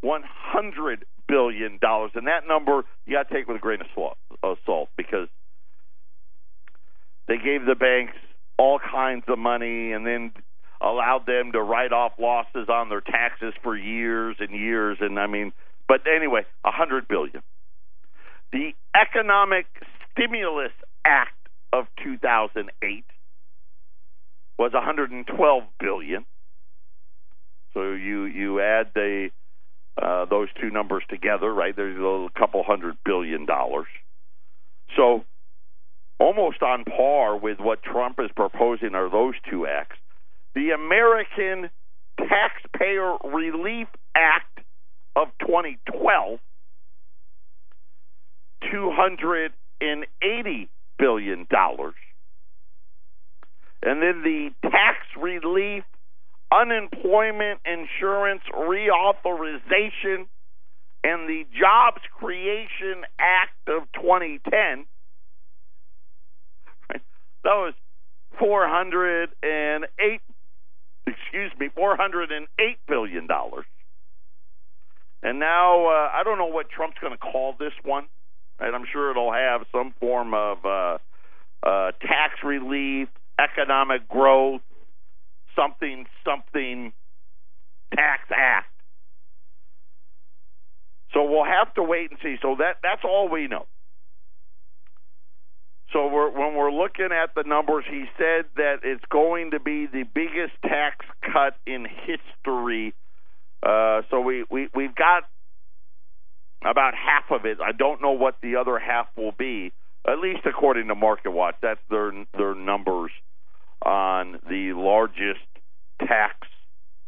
100 0.00 1.04
billion 1.26 1.78
dollars, 1.80 2.10
and 2.14 2.26
that 2.26 2.46
number 2.46 2.84
you 3.06 3.14
got 3.14 3.28
to 3.28 3.34
take 3.34 3.48
with 3.48 3.56
a 3.56 3.60
grain 3.60 3.80
of 4.42 4.58
salt 4.66 4.88
because 4.96 5.28
they 7.28 7.36
gave 7.36 7.64
the 7.64 7.74
banks 7.74 8.14
all 8.58 8.78
kinds 8.78 9.24
of 9.28 9.38
money 9.38 9.92
and 9.92 10.06
then 10.06 10.32
allowed 10.84 11.26
them 11.26 11.52
to 11.52 11.62
write 11.62 11.92
off 11.92 12.12
losses 12.18 12.68
on 12.68 12.88
their 12.88 13.00
taxes 13.00 13.54
for 13.62 13.76
years 13.76 14.36
and 14.38 14.50
years 14.50 14.98
and 15.00 15.18
I 15.18 15.26
mean 15.26 15.52
but 15.86 16.00
anyway, 16.06 16.42
a 16.64 16.70
hundred 16.70 17.08
billion. 17.08 17.42
The 18.52 18.72
Economic 18.94 19.66
Stimulus 20.12 20.72
Act 21.04 21.32
of 21.72 21.86
two 22.02 22.16
thousand 22.18 22.70
eight, 22.82 23.04
was 24.58 24.72
112 24.72 25.62
billion. 25.80 26.24
So 27.72 27.92
you 27.92 28.24
you 28.24 28.60
add 28.60 28.90
the 28.94 29.30
uh, 30.00 30.24
those 30.26 30.48
two 30.60 30.70
numbers 30.70 31.02
together, 31.08 31.52
right? 31.52 31.74
There's 31.74 31.98
a 31.98 32.28
couple 32.38 32.62
hundred 32.62 32.96
billion 33.04 33.46
dollars. 33.46 33.88
So 34.96 35.24
almost 36.20 36.62
on 36.62 36.84
par 36.84 37.36
with 37.36 37.58
what 37.58 37.82
Trump 37.82 38.20
is 38.20 38.30
proposing 38.34 38.94
are 38.94 39.10
those 39.10 39.34
two 39.50 39.66
acts. 39.66 39.96
The 40.54 40.70
American 40.70 41.70
Taxpayer 42.18 43.16
Relief 43.24 43.88
Act 44.16 44.60
of 45.16 45.28
2012, 45.40 46.38
280 48.70 50.68
billion 50.98 51.46
dollars. 51.50 51.94
And 53.82 54.00
then 54.00 54.22
the 54.22 54.50
Tax 54.62 54.98
Relief 55.20 55.84
Unemployment 56.52 57.60
Insurance 57.66 58.42
Reauthorization 58.54 60.26
and 61.02 61.28
the 61.28 61.44
Jobs 61.52 62.00
Creation 62.18 63.04
Act 63.18 63.68
of 63.68 63.82
2010 64.00 64.86
those 67.44 67.74
408 68.38 70.20
excuse 71.06 71.52
me 71.58 71.68
408 71.74 72.78
billion 72.88 73.26
dollars. 73.26 73.66
And 75.22 75.38
now 75.38 75.86
uh, 75.86 76.10
I 76.12 76.22
don't 76.24 76.38
know 76.38 76.46
what 76.46 76.68
Trump's 76.68 76.98
going 77.00 77.12
to 77.12 77.18
call 77.18 77.54
this 77.58 77.72
one 77.82 78.06
right? 78.60 78.72
I'm 78.72 78.84
sure 78.90 79.10
it'll 79.10 79.32
have 79.32 79.62
some 79.72 79.94
form 80.00 80.34
of 80.34 80.58
uh, 80.64 80.98
uh, 81.62 81.92
tax 82.00 82.42
relief 82.44 83.08
economic 83.38 84.08
growth 84.08 84.60
something 85.56 86.06
something 86.24 86.92
tax 87.94 88.22
act. 88.30 88.70
So 91.12 91.24
we'll 91.30 91.44
have 91.44 91.72
to 91.74 91.82
wait 91.82 92.10
and 92.10 92.18
see. 92.22 92.36
So 92.42 92.56
that 92.58 92.78
that's 92.82 93.02
all 93.04 93.28
we 93.28 93.46
know 93.46 93.66
so 95.94 96.08
we're, 96.08 96.28
when 96.28 96.56
we're 96.56 96.72
looking 96.72 97.10
at 97.12 97.36
the 97.36 97.44
numbers, 97.46 97.84
he 97.88 98.06
said 98.18 98.46
that 98.56 98.80
it's 98.82 99.04
going 99.10 99.52
to 99.52 99.60
be 99.60 99.86
the 99.86 100.02
biggest 100.02 100.52
tax 100.62 101.06
cut 101.22 101.56
in 101.66 101.86
history. 101.86 102.92
Uh, 103.62 104.02
so 104.10 104.20
we, 104.20 104.44
we 104.50 104.68
we've 104.74 104.94
got 104.94 105.22
about 106.68 106.94
half 106.94 107.30
of 107.30 107.46
it. 107.46 107.58
I 107.64 107.70
don't 107.70 108.02
know 108.02 108.10
what 108.10 108.38
the 108.42 108.56
other 108.56 108.78
half 108.78 109.06
will 109.16 109.32
be. 109.32 109.72
At 110.06 110.18
least 110.18 110.40
according 110.44 110.88
to 110.88 110.96
Market 110.96 111.30
Watch, 111.30 111.54
that's 111.62 111.80
their 111.88 112.12
their 112.36 112.56
numbers 112.56 113.12
on 113.80 114.40
the 114.48 114.72
largest 114.74 115.46
tax 116.00 116.34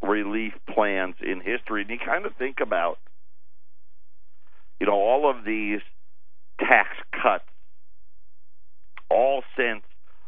relief 0.00 0.52
plans 0.72 1.16
in 1.20 1.40
history. 1.40 1.82
And 1.82 1.90
you 1.90 1.98
kind 1.98 2.24
of 2.24 2.36
think 2.36 2.58
about, 2.62 2.98
you 4.78 4.86
know, 4.86 4.94
all 4.94 5.28
of 5.28 5.44
these 5.44 5.80
tax 6.60 6.90
cuts 7.10 7.44
all 9.10 9.42
since 9.56 9.82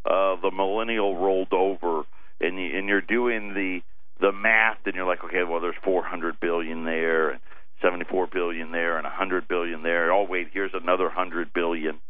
uh, 0.04 0.36
the 0.40 0.50
millennial 0.50 1.16
rolled 1.16 1.52
over, 1.52 2.04
and 2.40 2.58
you, 2.58 2.78
and 2.78 2.88
you're 2.88 3.00
doing 3.00 3.54
the 3.54 3.80
the 4.20 4.32
math, 4.32 4.78
and 4.84 4.94
you're 4.96 5.06
like, 5.06 5.22
okay, 5.24 5.44
well, 5.48 5.60
there's 5.60 5.76
400 5.84 6.40
billion 6.40 6.84
there, 6.84 7.30
and 7.30 7.40
74 7.82 8.26
billion 8.32 8.72
there, 8.72 8.96
and 8.96 9.04
100 9.04 9.46
billion 9.46 9.82
there. 9.82 10.12
Oh, 10.12 10.24
wait, 10.24 10.48
here's 10.52 10.72
another 10.74 11.04
100 11.04 11.52
billion, 11.52 12.00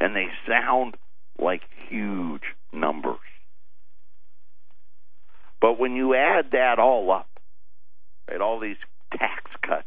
and 0.00 0.16
they 0.16 0.26
sound 0.48 0.96
like 1.38 1.62
huge 1.88 2.42
numbers. 2.72 3.18
But 5.60 5.78
when 5.78 5.94
you 5.94 6.14
add 6.14 6.46
that 6.52 6.78
all 6.78 7.10
up, 7.12 7.28
right, 8.28 8.40
all 8.40 8.58
these 8.58 8.76
tax 9.12 9.44
cuts, 9.66 9.86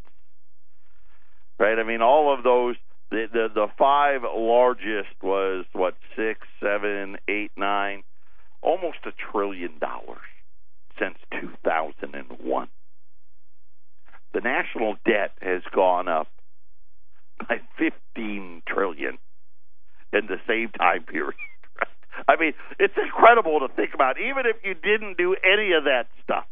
right? 1.58 1.78
I 1.78 1.84
mean, 1.84 2.00
all 2.00 2.34
of 2.34 2.42
those 2.42 2.76
the, 3.10 3.26
the 3.32 3.48
the 3.54 3.66
five 3.78 4.22
largest 4.22 5.14
was 5.22 5.64
what 5.72 5.94
six, 6.16 6.40
seven, 6.60 7.16
eight, 7.28 7.50
nine, 7.56 8.02
almost 8.62 8.98
a 9.06 9.10
trillion 9.32 9.78
dollars 9.78 10.18
since 10.98 11.16
2001. 11.32 12.68
The 14.34 14.40
national 14.40 14.96
debt 15.06 15.32
has 15.40 15.62
gone 15.74 16.08
up 16.08 16.28
by 17.38 17.60
15 17.78 18.62
trillion 18.66 19.18
in 20.12 20.26
the 20.26 20.36
same 20.46 20.70
time 20.70 21.04
period. 21.04 21.34
I 22.28 22.36
mean, 22.38 22.52
it's 22.78 22.94
incredible 23.02 23.60
to 23.60 23.68
think 23.74 23.94
about, 23.94 24.16
even 24.18 24.44
if 24.44 24.56
you 24.64 24.74
didn't 24.74 25.16
do 25.16 25.34
any 25.42 25.72
of 25.72 25.84
that 25.84 26.08
stuff. 26.24 26.44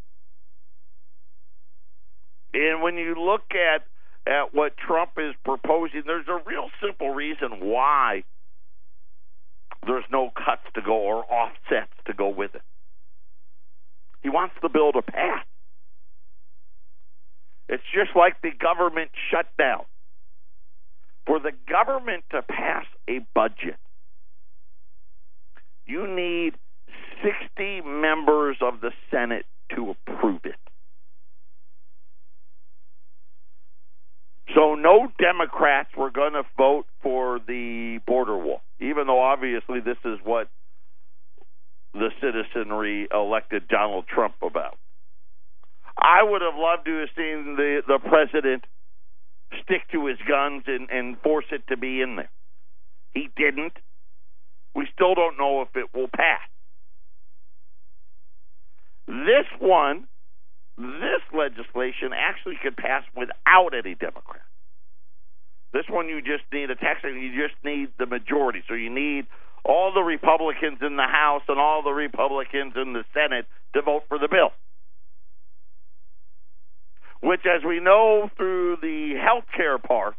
And 2.55 2.81
when 2.83 2.97
you 2.97 3.15
look 3.19 3.51
at 3.53 3.85
at 4.27 4.55
what 4.55 4.77
Trump 4.77 5.13
is 5.19 5.35
proposing, 5.45 6.03
there's 6.07 6.29
a 6.29 6.41
real 6.47 6.69
simple 6.85 7.11
reason 7.11 7.61
why 7.61 8.25
there's 9.87 10.05
no 10.11 10.31
cuts 10.35 10.63
to 10.75 10.83
go 10.83 10.95
or 10.95 11.25
offsets 11.31 11.93
to 12.07 12.13
go 12.13 12.29
with 12.29 12.55
it. 12.55 12.63
He 14.23 14.29
wants 14.29 14.55
the 14.61 14.69
bill 14.69 14.93
to 14.93 15.03
pass. 15.03 15.45
It's 17.69 17.83
just 17.95 18.17
like 18.17 18.41
the 18.43 18.51
government 18.51 19.11
shutdown. 19.31 19.85
For 21.27 21.41
the 21.41 21.53
government 21.69 22.25
to 22.31 22.43
pass 22.43 22.85
a 23.09 23.21
budget, 23.35 23.77
you 25.85 26.07
need 26.07 26.55
60 27.23 27.81
members 27.83 28.57
of 28.61 28.81
the 28.81 28.93
Senate 29.11 29.47
to 29.75 29.91
approve 29.91 30.41
it. 30.45 30.57
So 34.55 34.75
no 34.75 35.09
Democrats 35.19 35.91
were 35.97 36.11
going 36.11 36.35
to 36.35 36.43
vote 36.57 36.87
for 37.03 37.41
the 37.47 37.99
border 38.07 38.37
wall, 38.37 38.61
even 38.81 39.07
though 39.07 39.21
obviously 39.21 39.81
this 39.81 39.99
is 40.05 40.19
what 40.23 40.49
the 41.93 42.11
citizenry 42.21 43.09
elected 43.13 43.69
Donald 43.69 44.07
Trump 44.07 44.35
about. 44.43 44.79
I 45.99 46.23
would 46.23 46.43
have 46.43 46.55
loved 46.55 46.85
to 46.87 47.01
have 47.01 47.09
seen 47.17 47.57
the 47.57 47.83
the 47.87 47.99
president 47.99 48.65
stick 49.63 49.83
to 49.93 50.07
his 50.07 50.19
guns 50.29 50.65
and, 50.67 50.91
and 50.91 51.19
force 51.23 51.47
it 51.51 51.63
to 51.69 51.77
be 51.77 52.01
in 52.01 52.17
there. 52.17 52.31
He 53.15 53.31
didn't. 53.37 53.73
We 54.75 54.87
still 54.93 55.15
don't 55.15 55.39
know 55.39 55.63
if 55.63 55.69
it 55.75 55.95
will 55.95 56.09
pass. 56.15 56.41
This 59.07 59.47
one 59.59 60.07
this 60.77 61.23
legislation 61.33 62.13
actually 62.15 62.57
could 62.63 62.77
pass 62.77 63.03
without 63.17 63.73
any 63.73 63.95
Democrats. 63.95 64.45
This 65.73 65.85
one, 65.89 66.09
you 66.09 66.21
just 66.21 66.45
need 66.53 66.71
a 66.71 66.77
tax. 66.77 67.01
You 67.05 67.33
just 67.33 67.57
need 67.65 67.89
the 67.99 68.07
majority. 68.07 68.63
So 68.69 68.75
you 68.75 68.91
need 68.91 69.27
all 69.65 69.93
the 69.93 70.03
Republicans 70.03 70.79
in 70.81 70.97
the 70.97 71.09
House 71.11 71.43
and 71.49 71.59
all 71.59 71.83
the 71.83 71.91
Republicans 71.91 72.75
in 72.77 72.93
the 72.93 73.05
Senate 73.13 73.47
to 73.75 73.83
vote 73.83 74.05
for 74.09 74.19
the 74.19 74.29
bill. 74.29 74.53
Which, 77.21 77.43
as 77.47 77.65
we 77.67 77.81
know 77.81 78.31
through 78.37 78.77
the 78.81 79.15
health 79.21 79.45
care 79.57 79.79
part, 79.79 80.15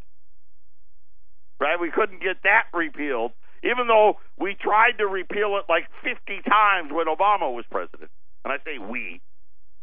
right, 1.60 1.80
we 1.80 1.91
couldn't 1.91 2.22
get 2.22 2.43
that 2.43 2.66
repealed, 2.74 3.32
even 3.64 3.88
though 3.88 4.18
we 4.38 4.55
tried 4.60 4.97
to 4.97 5.08
repeal 5.08 5.58
it 5.58 5.66
like 5.70 5.86
50 6.03 6.41
times 6.47 6.91
when 6.91 7.08
Obama 7.08 7.53
was 7.53 7.66
president. 7.72 8.12
And 8.43 8.51
I 8.51 8.58
say 8.66 8.78
we, 8.78 9.22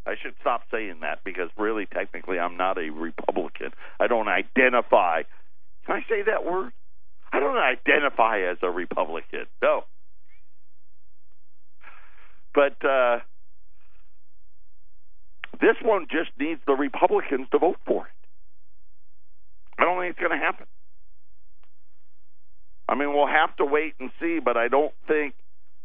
I 0.05 0.13
should 0.21 0.35
stop 0.41 0.61
saying 0.71 0.97
that 1.01 1.23
because 1.23 1.49
really, 1.57 1.87
technically, 1.87 2.39
I'm 2.39 2.57
not 2.57 2.77
a 2.77 2.89
Republican. 2.89 3.71
I 3.99 4.07
don't 4.07 4.27
identify. 4.27 5.23
Can 5.85 5.95
I 5.95 6.01
say 6.07 6.21
that 6.27 6.45
word? 6.45 6.71
I 7.33 7.39
don't 7.39 7.57
identify 7.57 8.41
as 8.41 8.57
a 8.61 8.69
Republican. 8.69 9.45
No. 9.61 9.83
But 12.53 12.77
uh, 12.87 13.19
this 15.59 15.75
one 15.83 16.07
just 16.09 16.29
needs 16.39 16.61
the 16.67 16.73
Republicans 16.73 17.47
to 17.51 17.59
vote 17.59 17.79
for 17.85 18.05
it. 18.05 18.11
I 19.77 19.83
don't 19.83 19.99
think 19.99 20.11
it's 20.11 20.19
going 20.19 20.39
to 20.39 20.43
happen. 20.43 20.67
I 22.87 22.95
mean, 22.95 23.13
we'll 23.13 23.27
have 23.27 23.55
to 23.57 23.65
wait 23.65 23.95
and 23.99 24.11
see, 24.21 24.39
but 24.43 24.55
I 24.55 24.67
don't 24.67 24.93
think 25.07 25.33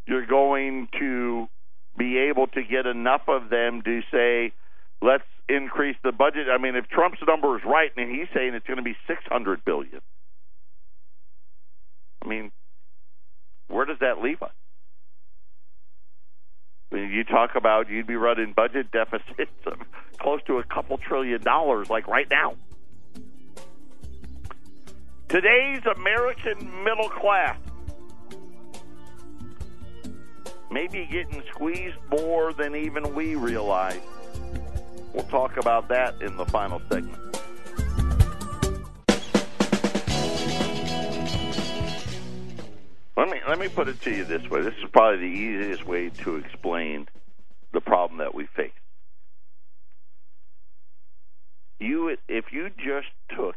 you're 0.06 0.26
going 0.26 0.88
to 0.98 1.48
be 1.96 2.18
able 2.18 2.46
to 2.48 2.62
get 2.62 2.86
enough 2.86 3.22
of 3.28 3.50
them 3.50 3.82
to 3.82 4.00
say, 4.10 4.52
let's 5.02 5.24
increase 5.48 5.96
the 6.02 6.12
budget. 6.12 6.46
I 6.50 6.58
mean, 6.58 6.76
if 6.76 6.88
Trump's 6.88 7.20
number 7.26 7.56
is 7.56 7.64
right 7.64 7.90
and 7.96 8.10
he's 8.10 8.28
saying 8.34 8.54
it's 8.54 8.66
going 8.66 8.78
to 8.78 8.82
be 8.82 8.96
600 9.06 9.64
billion, 9.64 10.00
I 12.22 12.28
mean, 12.28 12.52
where 13.68 13.84
does 13.84 13.98
that 14.00 14.22
leave 14.22 14.42
us? 14.42 14.52
Mean, 16.92 17.10
you 17.10 17.22
talk 17.22 17.54
about 17.54 17.88
you'd 17.88 18.06
be 18.06 18.16
running 18.16 18.52
budget 18.52 18.90
deficits 18.90 19.52
of 19.66 19.78
close 20.18 20.40
to 20.46 20.58
a 20.58 20.64
couple 20.64 20.98
trillion 20.98 21.40
dollars, 21.40 21.88
like 21.88 22.08
right 22.08 22.28
now. 22.28 22.56
Today's 25.28 25.82
American 25.96 26.82
middle 26.82 27.08
class 27.08 27.56
maybe 30.70 31.06
getting 31.10 31.42
squeezed 31.52 31.96
more 32.10 32.52
than 32.52 32.74
even 32.74 33.14
we 33.14 33.34
realize. 33.34 34.00
We'll 35.12 35.24
talk 35.24 35.56
about 35.56 35.88
that 35.88 36.20
in 36.22 36.36
the 36.36 36.46
final 36.46 36.80
segment. 36.90 37.18
Let 43.16 43.28
me 43.28 43.40
let 43.46 43.58
me 43.58 43.68
put 43.68 43.88
it 43.88 44.00
to 44.02 44.10
you 44.10 44.24
this 44.24 44.48
way. 44.48 44.62
This 44.62 44.74
is 44.82 44.88
probably 44.92 45.18
the 45.18 45.36
easiest 45.36 45.84
way 45.84 46.08
to 46.08 46.36
explain 46.36 47.06
the 47.72 47.80
problem 47.80 48.18
that 48.18 48.34
we 48.34 48.46
face. 48.46 48.70
You 51.78 52.16
if 52.28 52.46
you 52.52 52.70
just 52.78 53.08
took 53.36 53.56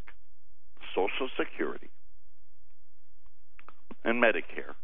Social 0.93 1.30
Security 1.38 1.89
and 4.03 4.22
Medicare, 4.22 4.76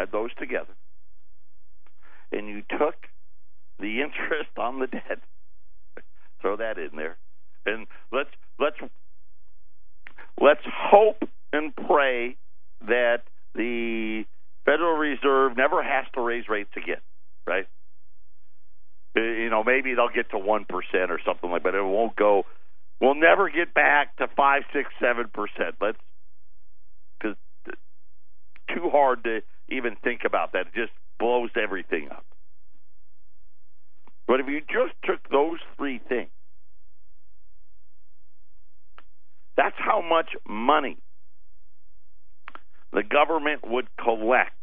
add 0.00 0.12
those 0.12 0.30
together, 0.38 0.74
and 2.32 2.48
you 2.48 2.62
took 2.78 2.94
the 3.78 4.00
interest 4.00 4.50
on 4.58 4.78
the 4.78 4.86
debt, 4.86 5.20
throw 6.40 6.56
that 6.56 6.78
in 6.78 6.90
there, 6.96 7.16
and 7.66 7.86
let's 8.12 8.30
let's 8.58 8.76
let's 10.40 10.64
hope 10.66 11.22
and 11.52 11.74
pray 11.74 12.36
that 12.86 13.22
the 13.54 14.24
Federal 14.64 14.96
Reserve 14.96 15.56
never 15.56 15.82
has 15.82 16.04
to 16.14 16.20
raise 16.20 16.48
rates 16.48 16.70
again, 16.76 17.00
right? 17.46 17.66
Uh, 19.16 19.20
you 19.20 19.50
know, 19.50 19.64
maybe 19.64 19.94
they'll 19.94 20.08
get 20.14 20.30
to 20.30 20.38
one 20.38 20.64
percent 20.64 21.10
or 21.10 21.18
something 21.26 21.50
like, 21.50 21.62
that, 21.62 21.72
but 21.72 21.78
it 21.78 21.82
won't 21.82 22.14
go. 22.16 22.44
We'll 23.00 23.14
never 23.14 23.50
get 23.50 23.74
back 23.74 24.16
to 24.18 24.28
five, 24.36 24.62
six, 24.72 24.90
seven 25.00 25.30
percent. 25.32 25.76
Let's 25.80 25.98
because 27.18 27.36
too 28.74 28.88
hard 28.90 29.24
to 29.24 29.40
even 29.70 29.96
think 30.02 30.22
about 30.24 30.52
that. 30.52 30.66
It 30.68 30.74
just 30.74 30.92
blows 31.18 31.50
everything 31.56 32.08
up. 32.10 32.24
But 34.26 34.40
if 34.40 34.46
you 34.46 34.60
just 34.60 34.94
took 35.04 35.28
those 35.30 35.58
three 35.76 36.00
things, 36.08 36.30
that's 39.56 39.76
how 39.76 40.00
much 40.00 40.30
money 40.48 40.96
the 42.92 43.02
government 43.02 43.60
would 43.66 43.88
collect 43.96 44.54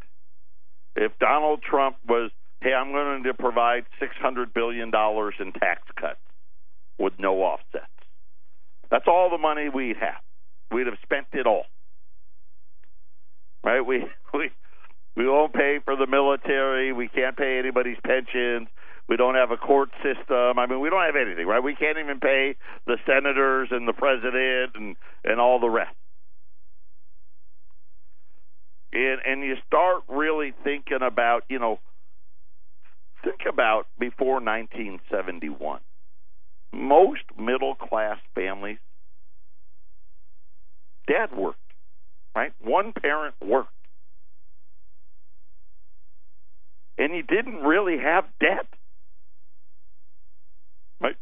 if 0.96 1.12
Donald 1.20 1.62
Trump 1.62 1.98
was, 2.08 2.32
hey, 2.62 2.74
I'm 2.74 2.92
going 2.92 3.24
to 3.24 3.34
provide 3.34 3.86
$600 4.02 4.54
billion 4.54 4.88
in 4.88 5.52
tax 5.54 5.82
cuts 6.00 6.20
with 6.98 7.14
no 7.20 7.36
offsets. 7.42 7.86
That's 8.90 9.06
all 9.08 9.30
the 9.30 9.38
money 9.38 9.70
we'd 9.70 9.98
have. 9.98 10.22
We'd 10.72 10.88
have 10.88 10.98
spent 11.04 11.28
it 11.34 11.46
all. 11.46 11.66
Right? 13.64 13.82
We 13.82 14.06
we 14.34 14.50
we 15.18 15.28
won't 15.28 15.54
pay 15.54 15.80
for 15.84 15.98
the 15.98 16.08
military. 16.08 16.94
We 16.94 17.10
can't 17.10 17.36
pay 17.36 17.60
anybody's 17.60 17.98
pensions. 18.06 18.70
We 19.10 19.18
don't 19.18 19.36
have 19.36 19.52
a 19.52 19.58
court 19.58 19.90
system. 20.04 20.60
I 20.60 20.66
mean, 20.66 20.80
we 20.80 20.90
don't 20.90 21.04
have 21.04 21.16
anything, 21.16 21.48
right? 21.48 21.64
We 21.64 21.76
can't 21.76 21.98
even 21.98 22.20
pay 22.22 22.56
the 22.86 22.98
senators 23.06 23.70
and 23.72 23.88
the 23.88 23.94
president 23.94 24.72
and 24.76 24.96
and 25.26 25.42
all 25.42 25.60
the 25.60 25.70
rest 25.70 25.96
and 28.94 29.20
and 29.26 29.44
you 29.44 29.56
start 29.66 30.04
really 30.08 30.54
thinking 30.64 31.00
about 31.02 31.44
you 31.50 31.60
know 31.60 31.80
think 33.24 33.42
about 33.52 33.88
before 34.00 34.36
1971 34.36 35.80
most 36.74 37.24
middle 37.38 37.76
class 37.76 38.18
families 38.34 38.78
dad 41.08 41.36
worked 41.36 41.60
right 42.36 42.54
one 42.64 42.94
parent 42.94 43.36
worked 43.46 43.72
and 46.98 47.14
you 47.16 47.24
didn't 47.24 47.62
really 47.62 47.98
have 47.98 48.26
debt 48.40 48.68
right 51.00 51.16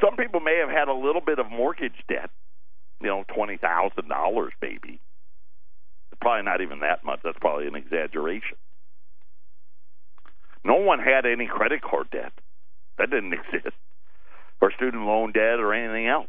some 0.00 0.16
people 0.16 0.40
may 0.40 0.58
have 0.58 0.70
had 0.70 0.88
a 0.88 0.94
little 0.94 1.22
bit 1.24 1.38
of 1.38 1.50
mortgage 1.50 2.04
debt 2.08 2.30
you 3.00 3.08
know 3.08 3.24
twenty 3.34 3.56
thousand 3.56 4.08
dollars 4.08 4.52
maybe 4.60 5.00
probably 6.20 6.44
not 6.44 6.60
even 6.60 6.80
that 6.80 7.04
much. 7.04 7.20
That's 7.24 7.38
probably 7.40 7.66
an 7.66 7.74
exaggeration. 7.74 8.56
No 10.64 10.76
one 10.76 10.98
had 10.98 11.24
any 11.26 11.46
credit 11.46 11.80
card 11.82 12.10
debt. 12.10 12.32
That 12.98 13.10
didn't 13.10 13.32
exist. 13.54 13.74
Or 14.60 14.70
student 14.72 15.04
loan 15.04 15.32
debt 15.32 15.58
or 15.58 15.72
anything 15.72 16.06
else. 16.06 16.28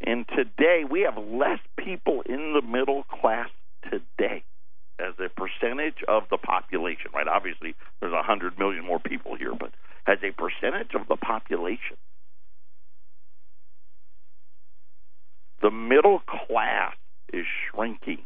And 0.00 0.26
today, 0.28 0.82
we 0.88 1.00
have 1.00 1.16
less 1.18 1.58
people 1.76 2.22
in 2.22 2.52
the 2.52 2.62
middle 2.62 3.04
class 3.04 3.48
today 3.90 4.44
as 4.98 5.14
a 5.18 5.28
percentage 5.28 6.02
of 6.08 6.24
the 6.30 6.38
population, 6.38 7.10
right? 7.14 7.28
Obviously, 7.28 7.74
there's 8.00 8.12
100 8.12 8.58
million 8.58 8.84
more 8.84 8.98
people 8.98 9.36
here, 9.36 9.52
but 9.58 9.70
as 10.06 10.18
a 10.22 10.32
percentage 10.32 10.94
of 10.94 11.06
the 11.08 11.16
population, 11.16 11.96
the 15.62 15.70
middle 15.70 16.20
class 16.20 16.94
is 17.32 17.44
shrinking. 17.70 18.18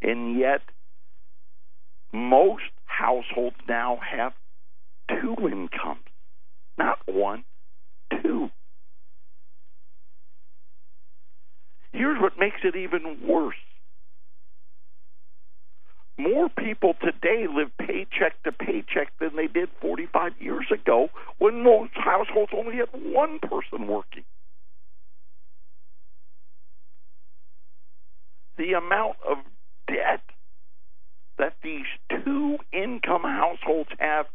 And 0.00 0.38
yet, 0.38 0.62
most 2.12 2.62
households 2.84 3.56
now 3.68 3.98
have 4.08 4.32
two 5.10 5.34
incomes, 5.48 6.04
not 6.76 6.98
one, 7.06 7.44
two. 8.22 8.50
Here's 11.92 12.20
what 12.20 12.38
makes 12.38 12.58
it 12.62 12.76
even 12.76 13.18
worse. 13.26 13.56
More 16.18 16.48
people 16.48 16.94
today 17.00 17.46
live 17.48 17.70
paycheck 17.78 18.42
to 18.42 18.52
paycheck 18.52 19.12
than 19.20 19.36
they 19.36 19.46
did 19.46 19.68
45 19.80 20.32
years 20.40 20.66
ago 20.72 21.08
when 21.38 21.62
most 21.62 21.92
households 21.94 22.52
only 22.54 22.76
had 22.76 22.88
one 22.92 23.38
person 23.38 23.86
working. 23.86 24.24
the 28.58 28.72
amount 28.72 29.16
of 29.26 29.38
debt 29.86 30.20
that 31.38 31.54
these 31.62 31.86
two 32.10 32.58
income 32.72 33.22
households 33.22 33.88
have 33.98 34.26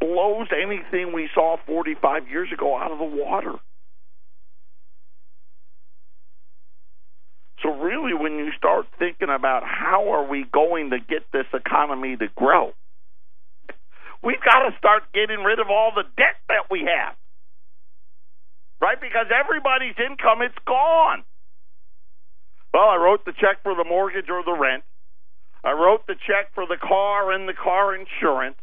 blows 0.00 0.48
anything 0.52 1.12
we 1.12 1.30
saw 1.32 1.56
45 1.66 2.28
years 2.28 2.48
ago 2.52 2.76
out 2.76 2.90
of 2.90 2.98
the 2.98 3.04
water. 3.04 3.54
So 7.66 7.74
really 7.82 8.14
when 8.14 8.38
you 8.38 8.50
start 8.56 8.86
thinking 8.98 9.28
about 9.28 9.64
how 9.64 10.12
are 10.12 10.28
we 10.28 10.44
going 10.52 10.90
to 10.90 10.98
get 11.00 11.26
this 11.32 11.46
economy 11.52 12.16
to 12.16 12.28
grow, 12.36 12.72
we've 14.22 14.42
got 14.44 14.70
to 14.70 14.76
start 14.78 15.02
getting 15.12 15.42
rid 15.42 15.58
of 15.58 15.66
all 15.68 15.90
the 15.94 16.04
debt 16.16 16.38
that 16.46 16.70
we 16.70 16.86
have. 16.86 17.16
Right? 18.80 19.00
Because 19.00 19.26
everybody's 19.34 19.96
income 19.98 20.42
it's 20.42 20.58
gone. 20.64 21.24
Well, 22.72 22.86
I 22.86 22.96
wrote 23.02 23.24
the 23.24 23.32
check 23.32 23.62
for 23.64 23.74
the 23.74 23.84
mortgage 23.84 24.30
or 24.30 24.44
the 24.44 24.54
rent. 24.54 24.84
I 25.64 25.72
wrote 25.72 26.06
the 26.06 26.14
check 26.14 26.54
for 26.54 26.66
the 26.68 26.76
car 26.76 27.32
and 27.32 27.48
the 27.48 27.54
car 27.54 27.96
insurance. 27.96 28.58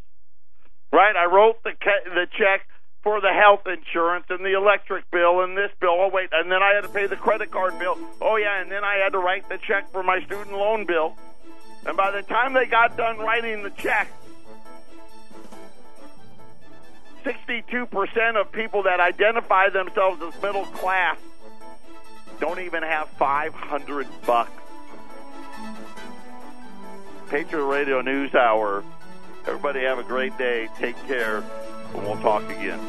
Right? 0.92 1.14
I 1.14 1.26
wrote 1.26 1.62
the 1.62 1.72
the 2.06 2.26
check 2.38 2.64
for 3.04 3.20
the 3.20 3.30
health 3.30 3.66
insurance 3.66 4.24
and 4.30 4.44
the 4.44 4.56
electric 4.56 5.08
bill 5.10 5.42
and 5.42 5.56
this 5.56 5.70
bill. 5.78 5.90
Oh 5.92 6.10
wait, 6.12 6.30
and 6.32 6.50
then 6.50 6.62
I 6.62 6.72
had 6.74 6.80
to 6.80 6.88
pay 6.88 7.06
the 7.06 7.16
credit 7.16 7.50
card 7.50 7.78
bill. 7.78 7.96
Oh 8.20 8.36
yeah, 8.36 8.60
and 8.60 8.72
then 8.72 8.82
I 8.82 8.94
had 8.94 9.12
to 9.12 9.18
write 9.18 9.48
the 9.48 9.58
check 9.58 9.92
for 9.92 10.02
my 10.02 10.24
student 10.24 10.52
loan 10.52 10.86
bill. 10.86 11.14
And 11.86 11.96
by 11.96 12.10
the 12.10 12.22
time 12.22 12.54
they 12.54 12.64
got 12.64 12.96
done 12.96 13.18
writing 13.18 13.62
the 13.62 13.70
check, 13.70 14.08
62% 17.24 18.40
of 18.40 18.50
people 18.52 18.82
that 18.84 19.00
identify 19.00 19.68
themselves 19.68 20.22
as 20.22 20.42
middle 20.42 20.64
class 20.64 21.18
don't 22.40 22.60
even 22.60 22.82
have 22.82 23.08
500 23.10 24.06
bucks. 24.26 24.50
Patriot 27.28 27.64
Radio 27.64 28.00
News 28.00 28.34
Hour. 28.34 28.82
Everybody 29.46 29.80
have 29.80 29.98
a 29.98 30.02
great 30.02 30.36
day. 30.38 30.68
Take 30.78 30.96
care, 31.06 31.42
and 31.94 32.02
we'll 32.02 32.16
talk 32.18 32.44
again. 32.50 32.80